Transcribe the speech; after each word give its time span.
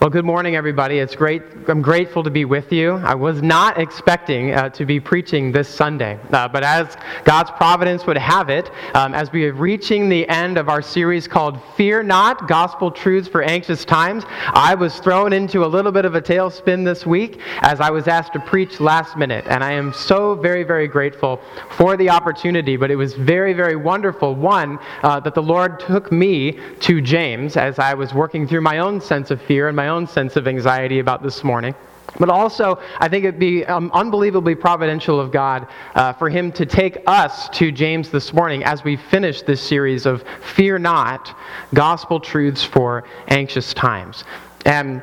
Well, 0.00 0.08
good 0.08 0.24
morning, 0.24 0.56
everybody. 0.56 0.98
It's 0.98 1.14
great. 1.14 1.42
I'm 1.68 1.82
grateful 1.82 2.22
to 2.22 2.30
be 2.30 2.46
with 2.46 2.72
you. 2.72 2.92
I 2.92 3.14
was 3.14 3.42
not 3.42 3.78
expecting 3.78 4.54
uh, 4.54 4.70
to 4.70 4.86
be 4.86 4.98
preaching 4.98 5.52
this 5.52 5.68
Sunday, 5.68 6.18
uh, 6.32 6.48
but 6.48 6.64
as 6.64 6.96
God's 7.24 7.50
providence 7.50 8.06
would 8.06 8.16
have 8.16 8.48
it, 8.48 8.70
um, 8.94 9.12
as 9.12 9.30
we 9.30 9.44
are 9.44 9.52
reaching 9.52 10.08
the 10.08 10.26
end 10.30 10.56
of 10.56 10.70
our 10.70 10.80
series 10.80 11.28
called 11.28 11.60
Fear 11.76 12.04
Not 12.04 12.48
Gospel 12.48 12.90
Truths 12.90 13.28
for 13.28 13.42
Anxious 13.42 13.84
Times, 13.84 14.24
I 14.26 14.74
was 14.74 14.98
thrown 15.00 15.34
into 15.34 15.66
a 15.66 15.68
little 15.68 15.92
bit 15.92 16.06
of 16.06 16.14
a 16.14 16.22
tailspin 16.22 16.82
this 16.82 17.04
week 17.04 17.38
as 17.60 17.78
I 17.82 17.90
was 17.90 18.08
asked 18.08 18.32
to 18.32 18.40
preach 18.40 18.80
last 18.80 19.18
minute. 19.18 19.44
And 19.48 19.62
I 19.62 19.72
am 19.72 19.92
so 19.92 20.34
very, 20.34 20.62
very 20.62 20.88
grateful 20.88 21.42
for 21.76 21.98
the 21.98 22.08
opportunity, 22.08 22.78
but 22.78 22.90
it 22.90 22.96
was 22.96 23.12
very, 23.12 23.52
very 23.52 23.76
wonderful. 23.76 24.34
One, 24.34 24.78
uh, 25.02 25.20
that 25.20 25.34
the 25.34 25.42
Lord 25.42 25.78
took 25.78 26.10
me 26.10 26.58
to 26.80 27.02
James 27.02 27.58
as 27.58 27.78
I 27.78 27.92
was 27.92 28.14
working 28.14 28.48
through 28.48 28.62
my 28.62 28.78
own 28.78 28.98
sense 29.02 29.30
of 29.30 29.42
fear 29.42 29.68
and 29.68 29.76
my 29.76 29.89
own 29.90 30.06
sense 30.06 30.36
of 30.36 30.48
anxiety 30.48 30.98
about 30.98 31.22
this 31.22 31.44
morning. 31.44 31.74
But 32.18 32.28
also, 32.28 32.80
I 32.98 33.08
think 33.08 33.24
it'd 33.24 33.38
be 33.38 33.64
um, 33.66 33.90
unbelievably 33.94 34.56
providential 34.56 35.20
of 35.20 35.30
God 35.30 35.68
uh, 35.94 36.12
for 36.14 36.28
Him 36.28 36.50
to 36.52 36.66
take 36.66 36.98
us 37.06 37.48
to 37.50 37.70
James 37.70 38.10
this 38.10 38.32
morning 38.32 38.64
as 38.64 38.82
we 38.82 38.96
finish 38.96 39.42
this 39.42 39.62
series 39.62 40.06
of 40.06 40.24
Fear 40.54 40.80
Not 40.80 41.36
Gospel 41.72 42.18
Truths 42.18 42.64
for 42.64 43.04
Anxious 43.28 43.72
Times. 43.74 44.24
And 44.66 45.02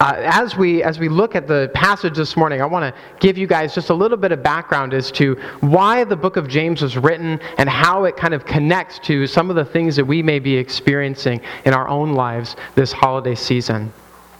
uh, 0.00 0.14
as, 0.16 0.56
we, 0.56 0.82
as 0.84 1.00
we 1.00 1.08
look 1.08 1.34
at 1.34 1.48
the 1.48 1.72
passage 1.74 2.16
this 2.16 2.36
morning, 2.36 2.62
I 2.62 2.66
want 2.66 2.94
to 2.94 3.00
give 3.18 3.36
you 3.36 3.48
guys 3.48 3.74
just 3.74 3.90
a 3.90 3.94
little 3.94 4.16
bit 4.16 4.30
of 4.30 4.42
background 4.44 4.94
as 4.94 5.10
to 5.12 5.34
why 5.60 6.04
the 6.04 6.14
book 6.14 6.36
of 6.36 6.46
James 6.46 6.82
was 6.82 6.96
written 6.96 7.40
and 7.58 7.68
how 7.68 8.04
it 8.04 8.16
kind 8.16 8.32
of 8.32 8.46
connects 8.46 9.00
to 9.00 9.26
some 9.26 9.50
of 9.50 9.56
the 9.56 9.64
things 9.64 9.96
that 9.96 10.04
we 10.04 10.22
may 10.22 10.38
be 10.38 10.56
experiencing 10.56 11.40
in 11.64 11.74
our 11.74 11.88
own 11.88 12.12
lives 12.12 12.54
this 12.76 12.92
holiday 12.92 13.34
season. 13.34 13.92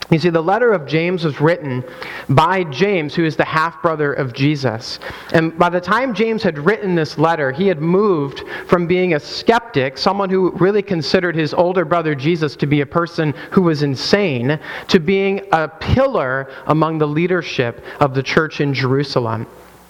You 0.09 0.17
see, 0.17 0.29
the 0.29 0.41
letter 0.41 0.73
of 0.73 0.87
James 0.87 1.23
was 1.23 1.39
written 1.39 1.83
by 2.29 2.63
James, 2.63 3.13
who 3.13 3.25
is 3.25 3.35
the 3.35 3.45
half 3.45 3.79
brother 3.81 4.11
of 4.13 4.33
Jesus. 4.33 4.99
And 5.33 5.55
by 5.57 5.69
the 5.69 5.79
time 5.79 6.15
James 6.15 6.41
had 6.41 6.57
written 6.57 6.95
this 6.95 7.19
letter, 7.19 7.51
he 7.51 7.67
had 7.67 7.79
moved 7.79 8.43
from 8.67 8.87
being 8.87 9.13
a 9.13 9.19
skeptic, 9.19 9.99
someone 9.99 10.31
who 10.31 10.51
really 10.53 10.81
considered 10.81 11.35
his 11.35 11.53
older 11.53 11.85
brother 11.85 12.15
Jesus 12.15 12.55
to 12.55 12.65
be 12.65 12.81
a 12.81 12.87
person 12.87 13.33
who 13.51 13.61
was 13.61 13.83
insane, 13.83 14.59
to 14.87 14.99
being 14.99 15.41
a 15.51 15.67
pillar 15.67 16.51
among 16.65 16.97
the 16.97 17.07
leadership 17.07 17.83
of 17.99 18.15
the 18.15 18.23
church 18.23 18.61
in 18.61 18.73
Jerusalem. 18.73 19.45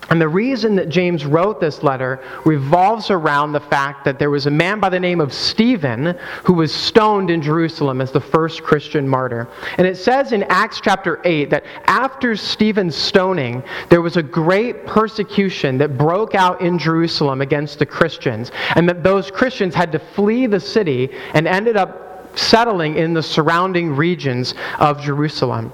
And 0.09 0.19
the 0.19 0.27
reason 0.27 0.75
that 0.75 0.89
James 0.89 1.25
wrote 1.25 1.59
this 1.59 1.83
letter 1.83 2.19
revolves 2.45 3.11
around 3.11 3.51
the 3.51 3.59
fact 3.59 4.05
that 4.05 4.17
there 4.17 4.31
was 4.31 4.47
a 4.47 4.51
man 4.51 4.79
by 4.79 4.89
the 4.89 4.99
name 4.99 5.21
of 5.21 5.31
Stephen 5.31 6.17
who 6.43 6.53
was 6.53 6.73
stoned 6.73 7.29
in 7.29 7.41
Jerusalem 7.41 8.01
as 8.01 8.11
the 8.11 8.19
first 8.19 8.63
Christian 8.63 9.07
martyr. 9.07 9.47
And 9.77 9.85
it 9.85 9.97
says 9.97 10.31
in 10.31 10.43
Acts 10.49 10.81
chapter 10.81 11.21
8 11.23 11.51
that 11.51 11.63
after 11.85 12.35
Stephen's 12.35 12.95
stoning, 12.95 13.63
there 13.89 14.01
was 14.01 14.17
a 14.17 14.23
great 14.23 14.85
persecution 14.87 15.77
that 15.77 15.97
broke 15.97 16.33
out 16.33 16.61
in 16.61 16.79
Jerusalem 16.79 17.41
against 17.41 17.79
the 17.79 17.85
Christians, 17.85 18.51
and 18.75 18.89
that 18.89 19.03
those 19.03 19.29
Christians 19.29 19.75
had 19.75 19.91
to 19.91 19.99
flee 19.99 20.47
the 20.47 20.59
city 20.59 21.09
and 21.33 21.47
ended 21.47 21.77
up 21.77 22.37
settling 22.37 22.95
in 22.95 23.13
the 23.13 23.23
surrounding 23.23 23.95
regions 23.95 24.53
of 24.79 25.01
Jerusalem. 25.01 25.71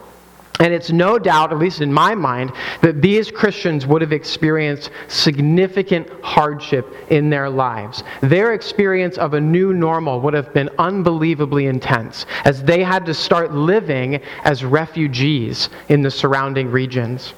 And 0.60 0.74
it's 0.74 0.92
no 0.92 1.20
doubt, 1.20 1.52
at 1.52 1.60
least 1.60 1.82
in 1.82 1.92
my 1.92 2.16
mind, 2.16 2.52
that 2.82 3.02
these 3.02 3.30
Christians 3.30 3.86
would 3.86 4.02
have 4.02 4.14
experienced 4.14 4.90
significant 5.08 6.10
hardship 6.24 6.96
in 7.10 7.30
their 7.30 7.50
lives. 7.50 8.04
Their 8.22 8.54
experience 8.54 9.18
of 9.18 9.34
a 9.34 9.42
new 9.42 9.74
normal 9.74 10.22
would 10.22 10.34
have 10.34 10.54
been 10.54 10.70
unbelievably 10.80 11.66
intense 11.66 12.26
as 12.46 12.64
they 12.64 12.84
had 12.84 13.06
to 13.06 13.14
start 13.14 13.54
living 13.54 14.22
as 14.44 14.64
refugees 14.64 15.70
in 15.90 16.02
the 16.02 16.12
surrounding 16.12 16.72
regions. 16.72 17.34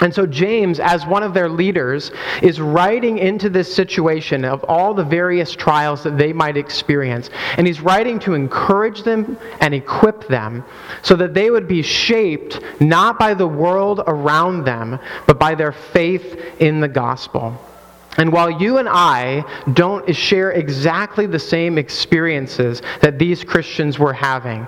And 0.00 0.14
so, 0.14 0.26
James, 0.26 0.78
as 0.78 1.04
one 1.06 1.24
of 1.24 1.34
their 1.34 1.48
leaders, 1.48 2.12
is 2.40 2.60
writing 2.60 3.18
into 3.18 3.48
this 3.48 3.72
situation 3.74 4.44
of 4.44 4.62
all 4.64 4.94
the 4.94 5.04
various 5.04 5.52
trials 5.52 6.04
that 6.04 6.16
they 6.16 6.32
might 6.32 6.56
experience. 6.56 7.30
And 7.56 7.66
he's 7.66 7.80
writing 7.80 8.20
to 8.20 8.34
encourage 8.34 9.02
them 9.02 9.36
and 9.60 9.74
equip 9.74 10.28
them 10.28 10.64
so 11.02 11.16
that 11.16 11.34
they 11.34 11.50
would 11.50 11.66
be 11.66 11.82
shaped 11.82 12.60
not 12.80 13.18
by 13.18 13.34
the 13.34 13.48
world 13.48 14.02
around 14.06 14.64
them, 14.64 15.00
but 15.26 15.38
by 15.38 15.56
their 15.56 15.72
faith 15.72 16.40
in 16.60 16.80
the 16.80 16.88
gospel. 16.88 17.58
And 18.18 18.32
while 18.32 18.50
you 18.50 18.78
and 18.78 18.88
I 18.88 19.44
don't 19.72 20.14
share 20.14 20.50
exactly 20.50 21.26
the 21.26 21.38
same 21.38 21.78
experiences 21.78 22.82
that 23.00 23.18
these 23.18 23.44
Christians 23.44 23.98
were 23.98 24.12
having, 24.12 24.66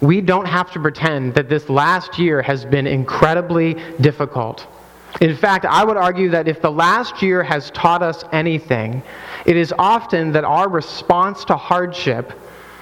we 0.00 0.20
don't 0.20 0.46
have 0.46 0.70
to 0.72 0.80
pretend 0.80 1.34
that 1.34 1.48
this 1.48 1.68
last 1.68 2.18
year 2.18 2.40
has 2.42 2.64
been 2.64 2.86
incredibly 2.86 3.74
difficult. 4.00 4.66
In 5.20 5.36
fact, 5.36 5.64
I 5.64 5.84
would 5.84 5.96
argue 5.96 6.28
that 6.30 6.46
if 6.46 6.62
the 6.62 6.70
last 6.70 7.22
year 7.22 7.42
has 7.42 7.70
taught 7.70 8.02
us 8.02 8.24
anything, 8.30 9.02
it 9.46 9.56
is 9.56 9.74
often 9.78 10.32
that 10.32 10.44
our 10.44 10.68
response 10.68 11.44
to 11.46 11.56
hardship 11.56 12.32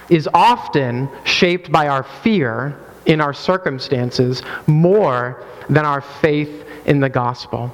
is 0.09 0.29
often 0.33 1.09
shaped 1.23 1.71
by 1.71 1.87
our 1.87 2.03
fear 2.03 2.77
in 3.05 3.21
our 3.21 3.33
circumstances 3.33 4.43
more 4.67 5.43
than 5.69 5.85
our 5.85 6.01
faith 6.01 6.65
in 6.85 6.99
the 6.99 7.09
gospel. 7.09 7.73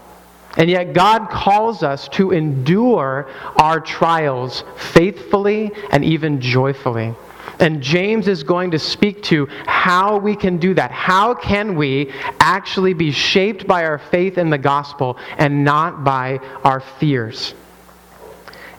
And 0.56 0.70
yet, 0.70 0.94
God 0.94 1.30
calls 1.30 1.82
us 1.82 2.08
to 2.10 2.32
endure 2.32 3.28
our 3.58 3.80
trials 3.80 4.64
faithfully 4.78 5.72
and 5.92 6.06
even 6.06 6.40
joyfully. 6.40 7.16
And 7.60 7.82
James 7.82 8.28
is 8.28 8.44
going 8.44 8.72
to 8.72 8.80
speak 8.80 9.24
to 9.24 9.48
how 9.66 10.18
we 10.18 10.36
can 10.36 10.58
do 10.58 10.74
that. 10.74 10.92
How 10.92 11.34
can 11.34 11.76
we 11.76 12.12
actually 12.40 12.94
be 12.94 13.12
shaped 13.12 13.68
by 13.68 13.86
our 13.86 13.98
faith 13.98 14.38
in 14.38 14.50
the 14.50 14.58
gospel 14.58 15.18
and 15.38 15.64
not 15.64 16.04
by 16.04 16.40
our 16.64 16.80
fears? 16.80 17.54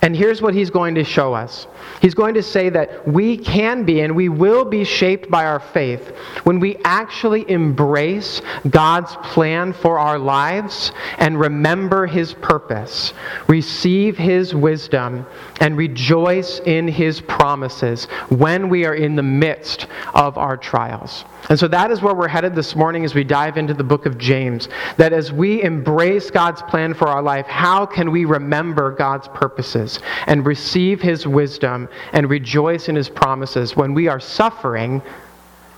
And 0.03 0.15
here's 0.15 0.43
what 0.43 0.55
he's 0.55 0.71
going 0.71 0.97
to 0.97 1.05
show 1.05 1.33
us 1.33 1.67
He's 2.01 2.15
going 2.15 2.35
to 2.35 2.43
say 2.43 2.69
that 2.71 3.07
we 3.07 3.37
can 3.37 3.85
be 3.85 4.01
and 4.01 4.15
we 4.15 4.29
will 4.29 4.65
be 4.65 4.85
shaped 4.85 5.31
by 5.31 5.47
our 5.47 5.61
faith 5.61 6.09
when 6.45 6.61
we 6.61 6.77
actually 6.85 7.49
embrace 7.51 8.43
God's 8.69 9.17
plan 9.17 9.73
for 9.73 9.99
our 9.99 10.19
lives 10.19 10.93
and 11.19 11.39
remember 11.39 12.07
His 12.07 12.35
purpose, 12.35 13.13
receive 13.49 14.17
His 14.17 14.55
wisdom, 14.55 15.27
and 15.61 15.77
rejoice 15.77 16.61
in 16.61 16.89
His 16.89 17.21
promises 17.21 18.05
when 18.29 18.69
we 18.69 18.85
are 18.85 18.95
in 18.95 19.17
the 19.17 19.23
midst 19.23 19.87
of 20.15 20.37
our 20.39 20.57
trials. 20.57 21.25
And 21.51 21.59
so 21.59 21.69
that 21.69 21.91
is 21.91 22.01
where 22.01 22.15
we're 22.15 22.29
headed 22.29 22.55
this 22.55 22.75
morning 22.75 23.05
as 23.05 23.15
we 23.15 23.23
dive 23.23 23.59
into 23.59 23.75
the 23.75 23.85
book 23.85 24.07
of 24.07 24.17
James. 24.17 24.69
That 24.97 25.13
as 25.13 25.33
we 25.33 25.63
embrace 25.63 26.31
God's 26.31 26.63
plan 26.63 26.95
for 26.95 27.09
our 27.09 27.23
life, 27.23 27.47
how 27.47 27.85
can 27.85 28.11
we 28.11 28.25
remember 28.25 28.91
God's 28.93 29.29
purposes 29.29 30.01
and 30.27 30.47
receive 30.47 31.03
His 31.03 31.27
wisdom 31.27 31.74
and 32.13 32.31
rejoice 32.31 32.89
in 32.89 32.97
His 32.97 33.09
promises 33.09 33.77
when 33.77 33.95
we 33.95 34.09
are 34.09 34.21
suffering 34.21 35.03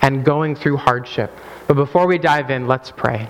and 0.03 0.25
going 0.25 0.55
through 0.55 0.77
hardship? 0.77 1.31
But 1.67 1.75
before 1.75 2.07
we 2.07 2.19
dive 2.19 2.51
in, 2.51 2.67
let's 2.67 2.91
pray. 2.91 3.29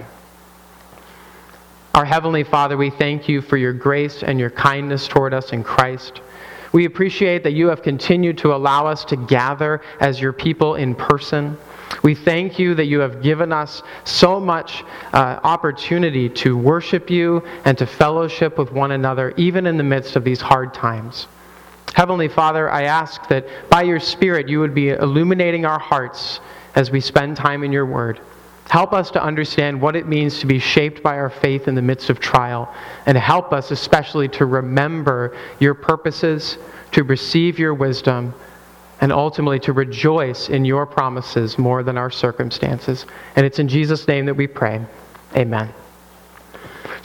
Our 1.94 2.04
Heavenly 2.04 2.44
Father, 2.44 2.76
we 2.76 2.90
thank 2.90 3.26
you 3.26 3.40
for 3.40 3.56
your 3.56 3.72
grace 3.72 4.22
and 4.22 4.38
your 4.38 4.50
kindness 4.50 5.08
toward 5.08 5.32
us 5.32 5.52
in 5.52 5.64
Christ. 5.64 6.20
We 6.72 6.84
appreciate 6.84 7.42
that 7.44 7.52
you 7.52 7.68
have 7.68 7.82
continued 7.82 8.36
to 8.38 8.54
allow 8.54 8.86
us 8.86 9.02
to 9.06 9.16
gather 9.16 9.80
as 9.98 10.20
your 10.20 10.34
people 10.34 10.74
in 10.74 10.94
person. 10.94 11.56
We 12.02 12.14
thank 12.14 12.58
you 12.58 12.74
that 12.74 12.84
you 12.84 13.00
have 13.00 13.22
given 13.22 13.50
us 13.50 13.82
so 14.04 14.38
much 14.38 14.84
uh, 15.14 15.40
opportunity 15.42 16.28
to 16.28 16.54
worship 16.54 17.08
you 17.08 17.42
and 17.64 17.78
to 17.78 17.86
fellowship 17.86 18.58
with 18.58 18.72
one 18.72 18.92
another, 18.92 19.32
even 19.38 19.66
in 19.66 19.78
the 19.78 19.82
midst 19.82 20.16
of 20.16 20.24
these 20.24 20.42
hard 20.42 20.74
times. 20.74 21.28
Heavenly 21.96 22.28
Father, 22.28 22.70
I 22.70 22.82
ask 22.82 23.26
that 23.28 23.46
by 23.70 23.80
your 23.80 24.00
Spirit 24.00 24.50
you 24.50 24.60
would 24.60 24.74
be 24.74 24.90
illuminating 24.90 25.64
our 25.64 25.78
hearts 25.78 26.40
as 26.74 26.90
we 26.90 27.00
spend 27.00 27.38
time 27.38 27.64
in 27.64 27.72
your 27.72 27.86
word. 27.86 28.20
Help 28.68 28.92
us 28.92 29.10
to 29.12 29.22
understand 29.22 29.80
what 29.80 29.96
it 29.96 30.06
means 30.06 30.38
to 30.40 30.46
be 30.46 30.58
shaped 30.58 31.02
by 31.02 31.16
our 31.16 31.30
faith 31.30 31.68
in 31.68 31.74
the 31.74 31.80
midst 31.80 32.10
of 32.10 32.20
trial, 32.20 32.70
and 33.06 33.16
help 33.16 33.50
us 33.50 33.70
especially 33.70 34.28
to 34.28 34.44
remember 34.44 35.34
your 35.58 35.72
purposes, 35.72 36.58
to 36.92 37.02
receive 37.02 37.58
your 37.58 37.72
wisdom, 37.72 38.34
and 39.00 39.10
ultimately 39.10 39.58
to 39.60 39.72
rejoice 39.72 40.50
in 40.50 40.66
your 40.66 40.84
promises 40.84 41.56
more 41.56 41.82
than 41.82 41.96
our 41.96 42.10
circumstances. 42.10 43.06
And 43.36 43.46
it's 43.46 43.58
in 43.58 43.68
Jesus' 43.68 44.06
name 44.06 44.26
that 44.26 44.34
we 44.34 44.46
pray. 44.46 44.84
Amen. 45.34 45.72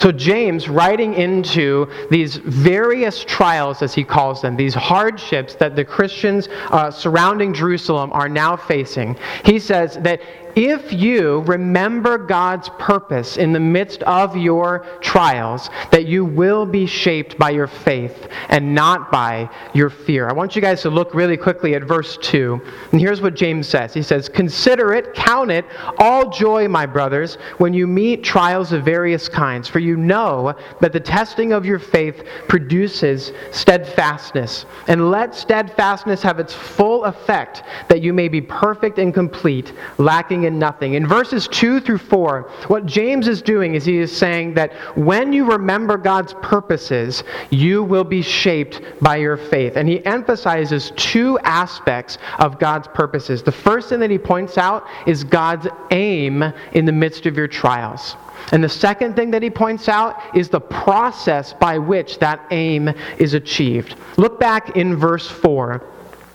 So, 0.02 0.10
James, 0.10 0.68
writing 0.68 1.14
into 1.14 1.88
these 2.10 2.34
various 2.34 3.22
trials, 3.22 3.82
as 3.82 3.94
he 3.94 4.02
calls 4.02 4.42
them, 4.42 4.56
these 4.56 4.74
hardships 4.74 5.54
that 5.54 5.76
the 5.76 5.84
Christians 5.84 6.48
uh, 6.72 6.90
surrounding 6.90 7.54
Jerusalem 7.54 8.10
are 8.12 8.28
now 8.28 8.56
facing, 8.56 9.16
he 9.44 9.60
says 9.60 9.98
that 9.98 10.20
if 10.54 10.92
you 10.92 11.40
remember 11.40 12.18
God's 12.18 12.68
purpose 12.78 13.36
in 13.36 13.52
the 13.52 13.60
midst 13.60 14.02
of 14.02 14.36
your 14.36 14.86
trials, 15.00 15.70
that 15.90 16.06
you 16.06 16.24
will 16.24 16.66
be 16.66 16.86
shaped 16.86 17.38
by 17.38 17.50
your 17.50 17.66
faith 17.66 18.28
and 18.48 18.74
not 18.74 19.10
by 19.10 19.48
your 19.72 19.90
fear. 19.90 20.28
I 20.28 20.32
want 20.32 20.54
you 20.54 20.62
guys 20.62 20.82
to 20.82 20.90
look 20.90 21.14
really 21.14 21.36
quickly 21.36 21.74
at 21.74 21.82
verse 21.82 22.18
2. 22.18 22.60
And 22.92 23.00
here's 23.00 23.20
what 23.20 23.34
James 23.34 23.68
says 23.68 23.94
He 23.94 24.02
says, 24.02 24.28
Consider 24.28 24.92
it, 24.94 25.14
count 25.14 25.50
it, 25.50 25.64
all 25.98 26.30
joy, 26.30 26.68
my 26.68 26.86
brothers, 26.86 27.36
when 27.58 27.72
you 27.72 27.86
meet 27.86 28.22
trials 28.22 28.72
of 28.72 28.84
various 28.84 29.28
kinds, 29.28 29.68
for 29.68 29.78
you 29.78 29.96
know 29.96 30.54
that 30.80 30.92
the 30.92 31.00
testing 31.00 31.52
of 31.52 31.64
your 31.64 31.78
faith 31.78 32.24
produces 32.48 33.32
steadfastness. 33.50 34.66
And 34.88 35.10
let 35.10 35.34
steadfastness 35.34 36.22
have 36.22 36.38
its 36.38 36.52
full 36.52 37.04
effect, 37.04 37.62
that 37.88 38.02
you 38.02 38.12
may 38.12 38.28
be 38.28 38.40
perfect 38.40 38.98
and 38.98 39.14
complete, 39.14 39.72
lacking 39.98 40.41
in 40.44 40.58
nothing. 40.58 40.94
In 40.94 41.06
verses 41.06 41.48
2 41.48 41.80
through 41.80 41.98
4, 41.98 42.50
what 42.68 42.86
James 42.86 43.28
is 43.28 43.42
doing 43.42 43.74
is 43.74 43.84
he 43.84 43.98
is 43.98 44.14
saying 44.16 44.54
that 44.54 44.72
when 44.96 45.32
you 45.32 45.50
remember 45.50 45.96
God's 45.96 46.34
purposes, 46.42 47.24
you 47.50 47.82
will 47.82 48.04
be 48.04 48.22
shaped 48.22 48.80
by 49.00 49.16
your 49.16 49.36
faith. 49.36 49.76
And 49.76 49.88
he 49.88 50.04
emphasizes 50.04 50.92
two 50.96 51.38
aspects 51.40 52.18
of 52.38 52.58
God's 52.58 52.88
purposes. 52.88 53.42
The 53.42 53.52
first 53.52 53.88
thing 53.88 54.00
that 54.00 54.10
he 54.10 54.18
points 54.18 54.58
out 54.58 54.86
is 55.06 55.24
God's 55.24 55.68
aim 55.90 56.42
in 56.72 56.84
the 56.84 56.92
midst 56.92 57.26
of 57.26 57.36
your 57.36 57.48
trials. 57.48 58.16
And 58.50 58.62
the 58.62 58.68
second 58.68 59.14
thing 59.14 59.30
that 59.30 59.42
he 59.42 59.50
points 59.50 59.88
out 59.88 60.20
is 60.34 60.48
the 60.48 60.60
process 60.60 61.52
by 61.52 61.78
which 61.78 62.18
that 62.18 62.44
aim 62.50 62.90
is 63.18 63.34
achieved. 63.34 63.94
Look 64.16 64.40
back 64.40 64.76
in 64.76 64.96
verse 64.96 65.28
4. 65.28 65.82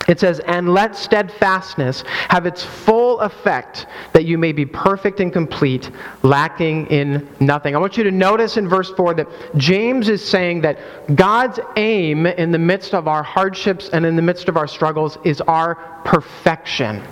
It 0.08 0.20
says, 0.20 0.40
And 0.40 0.74
let 0.74 0.96
steadfastness 0.96 2.04
have 2.30 2.46
its 2.46 2.64
full 2.64 3.20
effect, 3.20 3.88
that 4.14 4.26
you 4.26 4.38
may 4.38 4.54
be 4.54 4.66
perfect 4.66 5.20
and 5.20 5.34
complete, 5.34 5.92
lacking 6.24 6.88
in 6.88 7.28
nothing. 7.40 7.76
I 7.76 7.80
want 7.80 7.98
you 7.98 8.04
to 8.06 8.12
notice 8.12 8.58
in 8.58 8.70
verse 8.70 8.90
4 8.92 9.16
that 9.16 9.28
James 9.58 10.08
is 10.08 10.24
saying 10.24 10.62
that 10.62 10.80
God's 11.16 11.60
aim 11.76 12.26
in 12.26 12.52
the 12.52 12.60
midst 12.60 12.94
of 12.94 13.08
our 13.08 13.24
hardships 13.24 13.90
and 13.90 14.06
in 14.06 14.16
the 14.16 14.22
midst 14.22 14.48
of 14.48 14.56
our 14.56 14.68
struggles 14.68 15.18
is 15.26 15.42
our 15.42 15.76
perfection. 16.06 17.04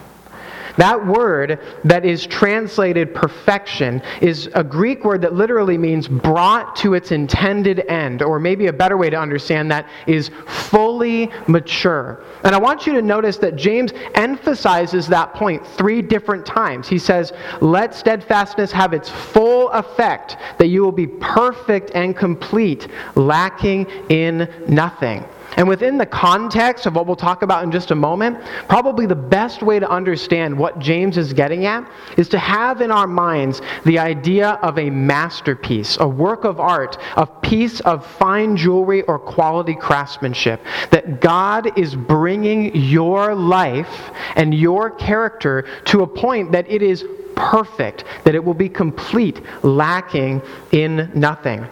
That 0.77 1.05
word 1.05 1.59
that 1.83 2.05
is 2.05 2.25
translated 2.25 3.13
perfection 3.13 4.01
is 4.21 4.49
a 4.53 4.63
Greek 4.63 5.03
word 5.05 5.21
that 5.21 5.33
literally 5.33 5.77
means 5.77 6.07
brought 6.07 6.75
to 6.77 6.93
its 6.93 7.11
intended 7.11 7.79
end, 7.87 8.21
or 8.21 8.39
maybe 8.39 8.67
a 8.67 8.73
better 8.73 8.97
way 8.97 9.09
to 9.09 9.17
understand 9.17 9.71
that 9.71 9.87
is 10.07 10.29
fully 10.47 11.31
mature. 11.47 12.23
And 12.43 12.53
I 12.53 12.57
want 12.57 12.85
you 12.85 12.93
to 12.93 13.01
notice 13.01 13.37
that 13.37 13.55
James 13.55 13.91
emphasizes 14.15 15.07
that 15.07 15.33
point 15.33 15.65
three 15.65 16.01
different 16.01 16.45
times. 16.45 16.87
He 16.87 16.99
says, 16.99 17.33
Let 17.61 17.95
steadfastness 17.95 18.71
have 18.71 18.93
its 18.93 19.09
full 19.09 19.69
effect, 19.69 20.37
that 20.57 20.67
you 20.67 20.83
will 20.83 20.91
be 20.91 21.07
perfect 21.07 21.91
and 21.95 22.15
complete, 22.15 22.87
lacking 23.15 23.87
in 24.09 24.49
nothing. 24.67 25.25
And 25.55 25.67
within 25.67 25.97
the 25.97 26.05
context 26.05 26.85
of 26.85 26.95
what 26.95 27.07
we'll 27.07 27.15
talk 27.15 27.41
about 27.41 27.63
in 27.63 27.71
just 27.71 27.91
a 27.91 27.95
moment, 27.95 28.39
probably 28.67 29.05
the 29.05 29.15
best 29.15 29.61
way 29.61 29.79
to 29.79 29.89
understand 29.89 30.57
what 30.57 30.79
James 30.79 31.17
is 31.17 31.33
getting 31.33 31.65
at 31.65 31.89
is 32.17 32.27
to 32.29 32.39
have 32.39 32.81
in 32.81 32.91
our 32.91 33.07
minds 33.07 33.61
the 33.85 33.99
idea 33.99 34.51
of 34.61 34.77
a 34.77 34.89
masterpiece, 34.89 35.97
a 35.99 36.07
work 36.07 36.43
of 36.43 36.59
art, 36.59 36.97
a 37.15 37.25
piece 37.25 37.79
of 37.81 38.05
fine 38.05 38.57
jewelry 38.57 39.03
or 39.03 39.17
quality 39.17 39.75
craftsmanship. 39.75 40.61
That 40.91 41.21
God 41.21 41.77
is 41.77 41.95
bringing 41.95 42.75
your 42.75 43.33
life 43.33 44.11
and 44.35 44.53
your 44.53 44.91
character 44.91 45.65
to 45.85 46.01
a 46.01 46.07
point 46.07 46.51
that 46.51 46.69
it 46.69 46.81
is 46.81 47.05
perfect, 47.35 48.05
that 48.23 48.35
it 48.35 48.43
will 48.43 48.53
be 48.53 48.69
complete, 48.69 49.41
lacking 49.63 50.41
in 50.71 51.11
nothing. 51.13 51.65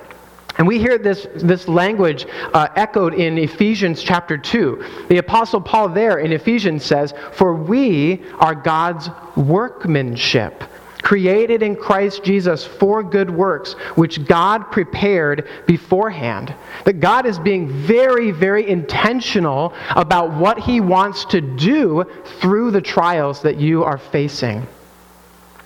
And 0.58 0.68
we 0.68 0.78
hear 0.78 0.98
this, 0.98 1.26
this 1.36 1.68
language 1.68 2.28
uh, 2.54 2.68
echoed 2.76 3.16
in 3.16 3.38
Ephesians 3.38 4.04
chapter 4.04 4.38
2. 4.38 5.06
The 5.10 5.18
Apostle 5.18 5.62
Paul 5.62 5.90
there 5.90 6.20
in 6.20 6.32
Ephesians 6.32 6.86
says, 6.86 7.14
For 7.32 7.56
we 7.56 8.24
are 8.40 8.54
God's 8.54 9.10
workmanship, 9.36 10.64
created 11.02 11.64
in 11.64 11.76
Christ 11.76 12.24
Jesus 12.24 12.64
for 12.64 13.02
good 13.02 13.32
works, 13.32 13.74
which 13.96 14.26
God 14.26 14.72
prepared 14.72 15.50
beforehand. 15.66 16.54
That 16.86 17.00
God 17.00 17.26
is 17.26 17.40
being 17.40 17.68
very, 17.68 18.30
very 18.30 18.70
intentional 18.70 19.74
about 19.96 20.34
what 20.34 20.60
he 20.60 20.82
wants 20.82 21.26
to 21.26 21.42
do 21.42 22.06
through 22.40 22.70
the 22.70 22.82
trials 22.82 23.42
that 23.42 23.58
you 23.58 23.84
are 23.84 23.98
facing. 23.98 24.68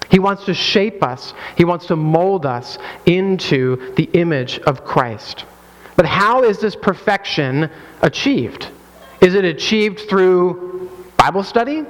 He 0.09 0.19
wants 0.19 0.45
to 0.45 0.53
shape 0.53 1.03
us, 1.03 1.33
He 1.55 1.65
wants 1.65 1.87
to 1.87 1.95
mold 1.95 2.45
us 2.45 2.77
into 3.05 3.93
the 3.95 4.09
image 4.13 4.59
of 4.59 4.83
Christ. 4.83 5.45
But 5.95 6.05
how 6.05 6.43
is 6.43 6.59
this 6.59 6.75
perfection 6.75 7.69
achieved? 8.01 8.69
Is 9.19 9.33
it 9.33 9.45
achieved 9.45 10.01
through 10.09 10.91
Bible 11.17 11.43
study? 11.43 11.83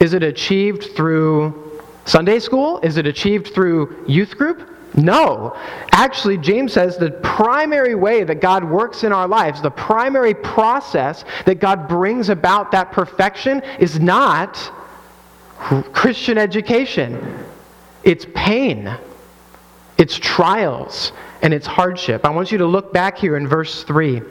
Is 0.00 0.14
it 0.14 0.22
achieved 0.22 0.96
through 0.96 1.82
Sunday 2.06 2.38
school? 2.38 2.80
Is 2.82 2.96
it 2.96 3.06
achieved 3.06 3.48
through 3.48 4.04
youth 4.08 4.36
group? 4.36 4.68
No. 4.96 5.56
Actually, 5.92 6.38
James 6.38 6.72
says 6.72 6.96
the 6.96 7.10
primary 7.10 7.94
way 7.94 8.24
that 8.24 8.40
God 8.40 8.64
works 8.64 9.04
in 9.04 9.12
our 9.12 9.28
lives, 9.28 9.60
the 9.60 9.70
primary 9.70 10.34
process 10.34 11.24
that 11.44 11.60
God 11.60 11.86
brings 11.86 12.28
about 12.28 12.72
that 12.72 12.90
perfection 12.90 13.62
is 13.78 14.00
not 14.00 14.56
Christian 15.92 16.38
education. 16.38 17.46
It's 18.02 18.26
pain, 18.34 18.90
it's 19.98 20.16
trials, 20.16 21.12
and 21.42 21.52
it's 21.52 21.66
hardship. 21.66 22.24
I 22.24 22.30
want 22.30 22.50
you 22.50 22.58
to 22.58 22.66
look 22.66 22.92
back 22.92 23.18
here 23.18 23.36
in 23.36 23.46
verse 23.46 23.84
3. 23.84 24.22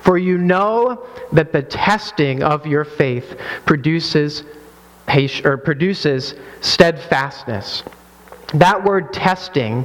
For 0.00 0.16
you 0.18 0.38
know 0.38 1.06
that 1.32 1.52
the 1.52 1.62
testing 1.62 2.42
of 2.42 2.66
your 2.66 2.84
faith 2.84 3.38
produces 3.66 4.44
or 5.44 5.58
produces 5.58 6.34
steadfastness. 6.60 7.82
That 8.54 8.82
word 8.82 9.12
testing 9.12 9.84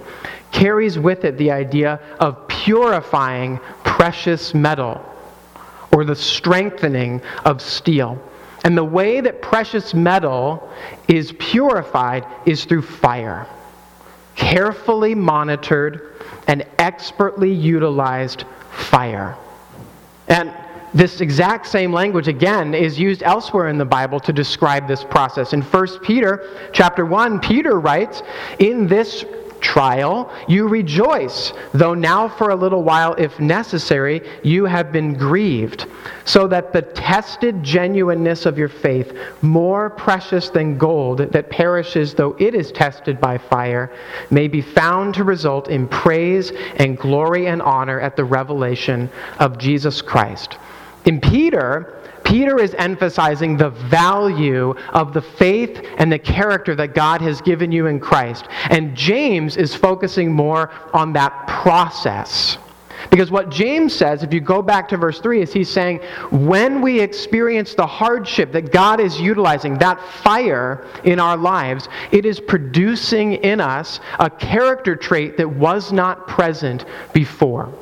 carries 0.52 0.98
with 0.98 1.26
it 1.26 1.38
the 1.38 1.52
idea 1.52 2.00
of 2.20 2.48
purifying 2.48 3.60
precious 3.84 4.54
metal 4.54 5.04
or 5.92 6.06
the 6.06 6.16
strengthening 6.16 7.22
of 7.46 7.62
steel. 7.62 8.22
And 8.64 8.78
the 8.78 8.84
way 8.84 9.22
that 9.22 9.42
precious 9.42 9.94
metal 9.94 10.70
is 11.08 11.32
purified 11.40 12.26
is 12.46 12.66
through 12.66 12.82
fire. 12.82 13.48
Carefully 14.36 15.16
monitored 15.16 16.16
and 16.48 16.66
expertly 16.78 17.52
utilized 17.52 18.44
fire. 18.72 19.36
And 20.28 20.54
this 20.94 21.22
exact 21.22 21.68
same 21.68 21.94
language 21.94 22.28
again 22.28 22.74
is 22.74 22.98
used 23.00 23.22
elsewhere 23.22 23.70
in 23.70 23.78
the 23.78 23.86
Bible 23.86 24.20
to 24.22 24.34
describe 24.34 24.88
this 24.88 25.04
process. 25.04 25.54
In 25.54 25.62
1 25.62 26.00
Peter 26.00 26.48
chapter 26.74 27.06
1, 27.06 27.40
Peter 27.40 27.80
writes, 27.80 28.24
"In 28.58 28.88
this 28.88 29.24
trial, 29.60 30.32
you 30.48 30.68
rejoice, 30.68 31.54
though 31.74 31.94
now 31.94 32.28
for 32.28 32.50
a 32.50 32.56
little 32.56 32.84
while, 32.84 33.14
if 33.16 33.40
necessary, 33.40 34.22
you 34.44 34.66
have 34.66 34.92
been 34.92 35.14
grieved, 35.14 35.86
so 36.26 36.48
that 36.48 36.74
the 36.74 36.82
tested 36.82 37.64
genuineness 37.64 38.46
of 38.46 38.58
your 38.58 38.70
faith, 38.70 39.14
more 39.42 39.90
precious 39.90 40.50
than 40.50 40.78
gold 40.78 41.20
that 41.20 41.50
perishes 41.50 42.14
though 42.14 42.36
it 42.40 42.56
is 42.56 42.72
tested 42.72 43.20
by 43.20 43.38
fire, 43.38 43.92
may 44.30 44.48
be 44.48 44.62
found 44.62 45.14
to 45.14 45.24
result 45.24 45.70
in 45.70 45.88
praise 45.88 46.52
and 46.78 46.98
glory 46.98 47.48
and 47.48 47.62
honor 47.62 48.00
at 48.00 48.16
the 48.16 48.24
revelation 48.24 49.10
of 49.40 49.58
Jesus 49.58 50.02
Christ. 50.02 50.58
In 51.06 51.22
Peter, 51.22 51.99
Peter 52.30 52.60
is 52.60 52.76
emphasizing 52.76 53.58
the 53.58 53.72
value 53.72 54.76
of 54.94 55.14
the 55.14 55.22
faith 55.22 55.84
and 55.98 56.12
the 56.12 56.20
character 56.20 56.76
that 56.76 56.94
God 56.94 57.22
has 57.22 57.42
given 57.42 57.72
you 57.72 57.88
in 57.88 58.00
Christ. 58.00 58.46
And 58.70 58.96
James 58.96 59.58
is 59.58 59.74
focusing 59.74 60.32
more 60.32 60.70
on 60.94 61.12
that 61.14 61.48
process. 61.48 62.60
Because 63.10 63.32
what 63.32 63.50
James 63.50 63.96
says, 63.96 64.22
if 64.22 64.32
you 64.32 64.42
go 64.42 64.62
back 64.62 64.88
to 64.90 64.98
verse 64.98 65.20
3, 65.20 65.42
is 65.42 65.52
he's 65.52 65.70
saying, 65.70 66.02
when 66.30 66.82
we 66.82 67.00
experience 67.00 67.74
the 67.74 67.88
hardship 67.88 68.52
that 68.52 68.72
God 68.72 69.00
is 69.00 69.20
utilizing, 69.20 69.80
that 69.80 70.00
fire 70.00 70.86
in 71.06 71.20
our 71.20 71.36
lives, 71.38 71.88
it 72.12 72.28
is 72.28 72.40
producing 72.40 73.34
in 73.34 73.60
us 73.60 74.02
a 74.20 74.30
character 74.30 74.96
trait 74.96 75.36
that 75.38 75.50
was 75.50 75.92
not 75.92 76.28
present 76.28 76.86
before. 77.12 77.74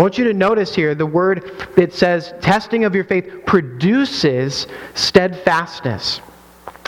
I 0.00 0.02
want 0.02 0.16
you 0.16 0.24
to 0.24 0.32
notice 0.32 0.74
here 0.74 0.94
the 0.94 1.04
word 1.04 1.52
that 1.76 1.92
says 1.92 2.32
testing 2.40 2.86
of 2.86 2.94
your 2.94 3.04
faith 3.04 3.42
produces 3.44 4.66
steadfastness. 4.94 6.22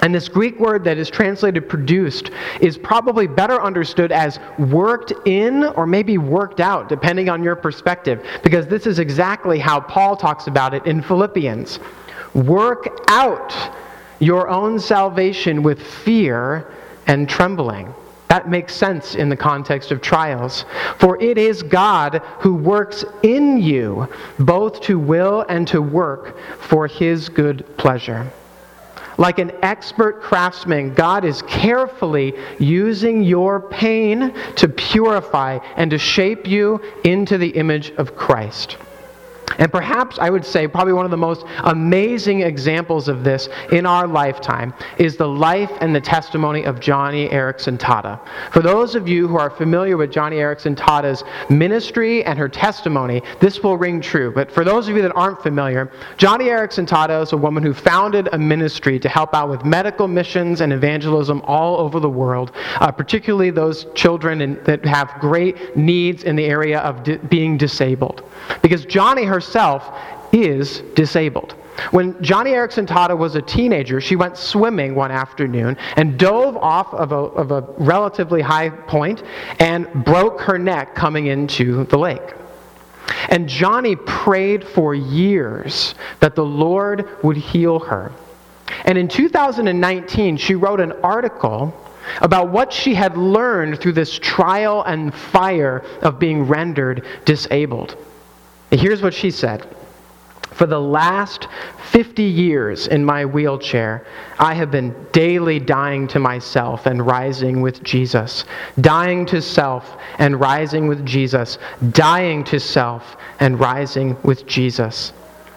And 0.00 0.14
this 0.14 0.30
Greek 0.30 0.58
word 0.58 0.82
that 0.84 0.96
is 0.96 1.10
translated 1.10 1.68
produced 1.68 2.30
is 2.62 2.78
probably 2.78 3.26
better 3.26 3.60
understood 3.60 4.12
as 4.12 4.40
worked 4.58 5.12
in 5.26 5.62
or 5.62 5.86
maybe 5.86 6.16
worked 6.16 6.60
out, 6.60 6.88
depending 6.88 7.28
on 7.28 7.42
your 7.42 7.54
perspective, 7.54 8.26
because 8.42 8.66
this 8.66 8.86
is 8.86 8.98
exactly 8.98 9.58
how 9.58 9.78
Paul 9.78 10.16
talks 10.16 10.46
about 10.46 10.72
it 10.72 10.86
in 10.86 11.02
Philippians. 11.02 11.80
Work 12.32 12.98
out 13.08 13.54
your 14.20 14.48
own 14.48 14.80
salvation 14.80 15.62
with 15.62 15.82
fear 15.86 16.72
and 17.06 17.28
trembling. 17.28 17.92
That 18.32 18.48
makes 18.48 18.74
sense 18.74 19.14
in 19.14 19.28
the 19.28 19.36
context 19.36 19.90
of 19.90 20.00
trials. 20.00 20.64
For 20.96 21.22
it 21.22 21.36
is 21.36 21.62
God 21.62 22.22
who 22.38 22.54
works 22.54 23.04
in 23.22 23.58
you 23.58 24.08
both 24.38 24.80
to 24.84 24.98
will 24.98 25.44
and 25.50 25.68
to 25.68 25.82
work 25.82 26.38
for 26.58 26.86
his 26.86 27.28
good 27.28 27.66
pleasure. 27.76 28.26
Like 29.18 29.38
an 29.38 29.52
expert 29.60 30.22
craftsman, 30.22 30.94
God 30.94 31.26
is 31.26 31.42
carefully 31.42 32.32
using 32.58 33.22
your 33.22 33.60
pain 33.60 34.32
to 34.56 34.66
purify 34.66 35.58
and 35.76 35.90
to 35.90 35.98
shape 35.98 36.46
you 36.46 36.80
into 37.04 37.36
the 37.36 37.50
image 37.50 37.90
of 37.98 38.16
Christ. 38.16 38.78
And 39.58 39.70
perhaps 39.70 40.18
I 40.18 40.30
would 40.30 40.44
say, 40.44 40.66
probably 40.66 40.92
one 40.92 41.04
of 41.04 41.10
the 41.10 41.16
most 41.16 41.44
amazing 41.64 42.42
examples 42.42 43.08
of 43.08 43.24
this 43.24 43.48
in 43.72 43.86
our 43.86 44.06
lifetime 44.06 44.74
is 44.98 45.16
the 45.16 45.28
life 45.28 45.70
and 45.80 45.94
the 45.94 46.00
testimony 46.00 46.64
of 46.64 46.80
Joni 46.80 47.30
Eareckson 47.30 47.78
Tada. 47.78 48.20
For 48.52 48.60
those 48.60 48.94
of 48.94 49.08
you 49.08 49.28
who 49.28 49.36
are 49.36 49.50
familiar 49.50 49.96
with 49.96 50.12
Joni 50.12 50.36
Eareckson 50.36 50.76
Tada's 50.76 51.24
ministry 51.50 52.24
and 52.24 52.38
her 52.38 52.48
testimony, 52.48 53.22
this 53.40 53.62
will 53.62 53.76
ring 53.76 54.00
true. 54.00 54.32
But 54.32 54.50
for 54.50 54.64
those 54.64 54.88
of 54.88 54.96
you 54.96 55.02
that 55.02 55.12
aren't 55.14 55.42
familiar, 55.42 55.90
Joni 56.16 56.44
Eareckson 56.44 56.86
Tada 56.86 57.22
is 57.22 57.32
a 57.32 57.36
woman 57.36 57.62
who 57.62 57.74
founded 57.74 58.28
a 58.32 58.38
ministry 58.38 58.98
to 58.98 59.08
help 59.08 59.34
out 59.34 59.48
with 59.48 59.64
medical 59.64 60.08
missions 60.08 60.60
and 60.60 60.72
evangelism 60.72 61.42
all 61.44 61.78
over 61.78 62.00
the 62.00 62.10
world, 62.10 62.52
uh, 62.80 62.90
particularly 62.90 63.50
those 63.50 63.86
children 63.94 64.40
in, 64.40 64.62
that 64.64 64.84
have 64.84 65.14
great 65.20 65.76
needs 65.76 66.24
in 66.24 66.36
the 66.36 66.44
area 66.44 66.80
of 66.80 67.02
di- 67.02 67.16
being 67.16 67.56
disabled. 67.56 68.22
Because 68.62 68.86
Joni 68.86 69.26
herself 69.26 69.41
herself 69.42 69.90
is 70.32 70.80
disabled. 70.94 71.52
When 71.90 72.14
Joni 72.14 72.50
Eareckson 72.50 72.86
Tada 72.86 73.16
was 73.16 73.34
a 73.34 73.42
teenager, 73.42 74.00
she 74.00 74.14
went 74.14 74.36
swimming 74.36 74.94
one 74.94 75.10
afternoon 75.10 75.76
and 75.96 76.18
dove 76.18 76.56
off 76.56 76.92
of 76.94 77.12
a, 77.12 77.16
of 77.16 77.50
a 77.50 77.62
relatively 77.78 78.40
high 78.40 78.68
point 78.70 79.22
and 79.58 79.88
broke 80.04 80.40
her 80.42 80.58
neck 80.58 80.94
coming 80.94 81.26
into 81.26 81.84
the 81.84 81.98
lake. 81.98 82.34
And 83.30 83.48
Joni 83.48 83.96
prayed 84.06 84.64
for 84.64 84.94
years 84.94 85.94
that 86.20 86.34
the 86.36 86.44
Lord 86.44 87.08
would 87.24 87.36
heal 87.36 87.80
her. 87.80 88.12
And 88.84 88.96
in 88.96 89.08
2019, 89.08 90.36
she 90.36 90.54
wrote 90.54 90.80
an 90.80 90.92
article 91.02 91.74
about 92.20 92.50
what 92.50 92.72
she 92.72 92.94
had 92.94 93.16
learned 93.16 93.80
through 93.80 93.92
this 93.92 94.18
trial 94.18 94.82
and 94.82 95.12
fire 95.14 95.84
of 96.02 96.18
being 96.18 96.44
rendered 96.44 97.04
disabled. 97.24 97.96
Here's 98.72 99.02
what 99.02 99.12
she 99.12 99.30
said 99.30 99.66
For 100.52 100.66
the 100.66 100.80
last 100.80 101.46
50 101.90 102.22
years 102.22 102.88
in 102.88 103.04
my 103.04 103.26
wheelchair, 103.26 104.06
I 104.38 104.54
have 104.54 104.70
been 104.70 104.94
daily 105.12 105.60
dying 105.60 106.08
to 106.08 106.18
myself 106.18 106.86
and 106.86 107.06
rising 107.06 107.60
with 107.60 107.82
Jesus. 107.82 108.46
Dying 108.80 109.26
to 109.26 109.42
self 109.42 109.98
and 110.18 110.40
rising 110.40 110.88
with 110.88 111.04
Jesus. 111.04 111.58
Dying 111.90 112.44
to 112.44 112.58
self 112.58 113.18
and 113.40 113.60
rising 113.60 114.16
with 114.22 114.46
Jesus. 114.46 115.12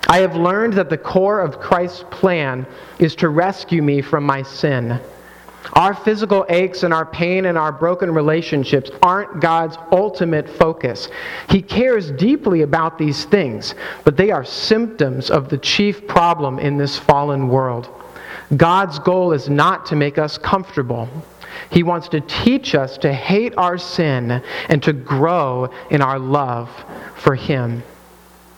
I 0.07 0.19
have 0.19 0.35
learned 0.35 0.73
that 0.73 0.89
the 0.89 0.97
core 0.97 1.39
of 1.39 1.59
Christ's 1.59 2.03
plan 2.11 2.67
is 2.99 3.15
to 3.15 3.29
rescue 3.29 3.81
me 3.81 4.01
from 4.01 4.25
my 4.25 4.43
sin 4.43 4.99
our 5.73 5.93
physical 5.93 6.45
aches 6.49 6.83
and 6.83 6.93
our 6.93 7.05
pain 7.05 7.45
and 7.45 7.57
our 7.57 7.71
broken 7.71 8.13
relationships 8.13 8.91
aren't 9.01 9.39
God's 9.39 9.77
ultimate 9.91 10.49
focus. 10.49 11.09
He 11.49 11.61
cares 11.61 12.11
deeply 12.11 12.61
about 12.61 12.97
these 12.97 13.25
things, 13.25 13.75
but 14.03 14.17
they 14.17 14.31
are 14.31 14.45
symptoms 14.45 15.29
of 15.29 15.49
the 15.49 15.57
chief 15.57 16.07
problem 16.07 16.59
in 16.59 16.77
this 16.77 16.97
fallen 16.97 17.47
world. 17.47 17.89
God's 18.55 18.99
goal 18.99 19.33
is 19.33 19.49
not 19.49 19.85
to 19.87 19.95
make 19.95 20.17
us 20.17 20.37
comfortable. 20.37 21.09
He 21.71 21.83
wants 21.83 22.09
to 22.09 22.21
teach 22.21 22.75
us 22.75 22.97
to 22.99 23.11
hate 23.11 23.53
our 23.57 23.77
sin 23.77 24.43
and 24.69 24.83
to 24.83 24.93
grow 24.93 25.69
in 25.89 26.01
our 26.01 26.19
love 26.19 26.69
for 27.15 27.35
Him. 27.35 27.81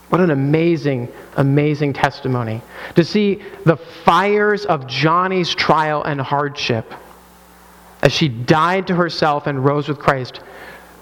What 0.09 0.21
an 0.21 0.31
amazing, 0.31 1.09
amazing 1.35 1.93
testimony. 1.93 2.61
To 2.95 3.03
see 3.03 3.41
the 3.65 3.75
fires 3.75 4.65
of 4.65 4.87
Joni's 4.87 5.53
trial 5.53 6.03
and 6.03 6.21
hardship 6.21 6.93
as 8.01 8.13
she 8.13 8.29
died 8.29 8.87
to 8.87 8.95
herself 8.95 9.47
and 9.47 9.63
rose 9.63 9.87
with 9.87 9.99
Christ 9.99 10.39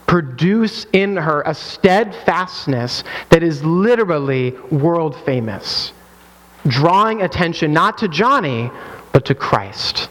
produce 0.07 0.85
in 0.93 1.17
her 1.17 1.41
a 1.45 1.53
steadfastness 1.53 3.03
that 3.29 3.43
is 3.43 3.63
literally 3.63 4.51
world 4.71 5.15
famous, 5.25 5.93
drawing 6.67 7.21
attention 7.21 7.74
not 7.74 7.97
to 8.00 8.07
Joni, 8.07 8.71
but 9.12 9.25
to 9.25 9.35
Christ. 9.35 10.09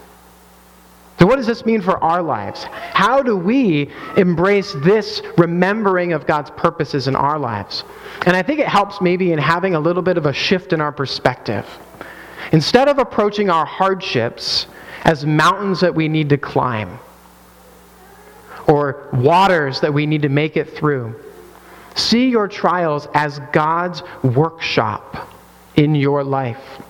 So, 1.24 1.28
what 1.28 1.36
does 1.36 1.46
this 1.46 1.64
mean 1.64 1.80
for 1.80 1.96
our 2.04 2.22
lives? 2.22 2.64
How 2.64 3.22
do 3.22 3.34
we 3.34 3.90
embrace 4.18 4.74
this 4.84 5.22
remembering 5.38 6.12
of 6.12 6.26
God's 6.26 6.50
purposes 6.50 7.08
in 7.08 7.16
our 7.16 7.38
lives? 7.38 7.82
And 8.26 8.36
I 8.36 8.42
think 8.42 8.60
it 8.60 8.68
helps 8.68 9.00
maybe 9.00 9.32
in 9.32 9.38
having 9.38 9.74
a 9.74 9.80
little 9.80 10.02
bit 10.02 10.18
of 10.18 10.26
a 10.26 10.34
shift 10.34 10.74
in 10.74 10.82
our 10.82 10.92
perspective. 10.92 11.66
Instead 12.52 12.88
of 12.88 12.98
approaching 12.98 13.48
our 13.48 13.64
hardships 13.64 14.66
as 15.04 15.24
mountains 15.24 15.80
that 15.80 15.94
we 15.94 16.08
need 16.08 16.28
to 16.28 16.36
climb 16.36 16.98
or 18.66 19.08
waters 19.14 19.80
that 19.80 19.94
we 19.94 20.04
need 20.04 20.20
to 20.20 20.28
make 20.28 20.58
it 20.58 20.76
through, 20.76 21.18
see 21.94 22.28
your 22.28 22.48
trials 22.48 23.08
as 23.14 23.40
God's 23.50 24.02
workshop 24.22 25.30
in 25.74 25.94
your 25.94 26.22
life. 26.22 26.82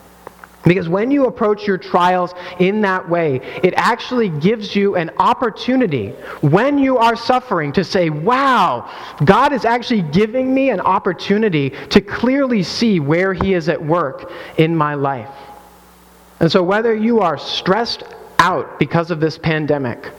Because 0.64 0.88
when 0.88 1.10
you 1.10 1.26
approach 1.26 1.66
your 1.66 1.76
trials 1.76 2.34
in 2.58 2.80
that 2.82 3.08
way, 3.08 3.36
it 3.62 3.74
actually 3.76 4.30
gives 4.30 4.74
you 4.74 4.96
an 4.96 5.10
opportunity 5.18 6.10
when 6.40 6.78
you 6.78 6.96
are 6.96 7.16
suffering 7.16 7.72
to 7.72 7.84
say, 7.84 8.08
wow, 8.08 8.90
God 9.24 9.52
is 9.52 9.64
actually 9.64 10.02
giving 10.02 10.54
me 10.54 10.70
an 10.70 10.80
opportunity 10.80 11.70
to 11.90 12.00
clearly 12.00 12.62
see 12.62 12.98
where 12.98 13.34
He 13.34 13.52
is 13.54 13.68
at 13.68 13.82
work 13.82 14.32
in 14.56 14.74
my 14.74 14.94
life. 14.94 15.34
And 16.40 16.50
so, 16.50 16.62
whether 16.62 16.94
you 16.94 17.20
are 17.20 17.38
stressed 17.38 18.04
out 18.38 18.78
because 18.78 19.10
of 19.10 19.20
this 19.20 19.38
pandemic, 19.38 20.10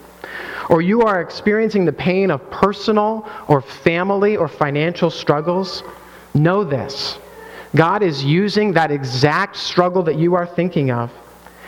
or 0.69 0.81
you 0.81 1.01
are 1.01 1.21
experiencing 1.21 1.85
the 1.85 1.93
pain 1.93 2.31
of 2.31 2.49
personal 2.49 3.27
or 3.47 3.61
family 3.61 4.37
or 4.37 4.47
financial 4.47 5.09
struggles, 5.09 5.83
know 6.33 6.63
this 6.63 7.19
God 7.75 8.03
is 8.03 8.24
using 8.24 8.74
that 8.74 8.89
exact 8.89 9.58
struggle 9.58 10.01
that 10.03 10.15
you 10.15 10.34
are 10.36 10.48
thinking 10.48 10.91
of 10.91 11.12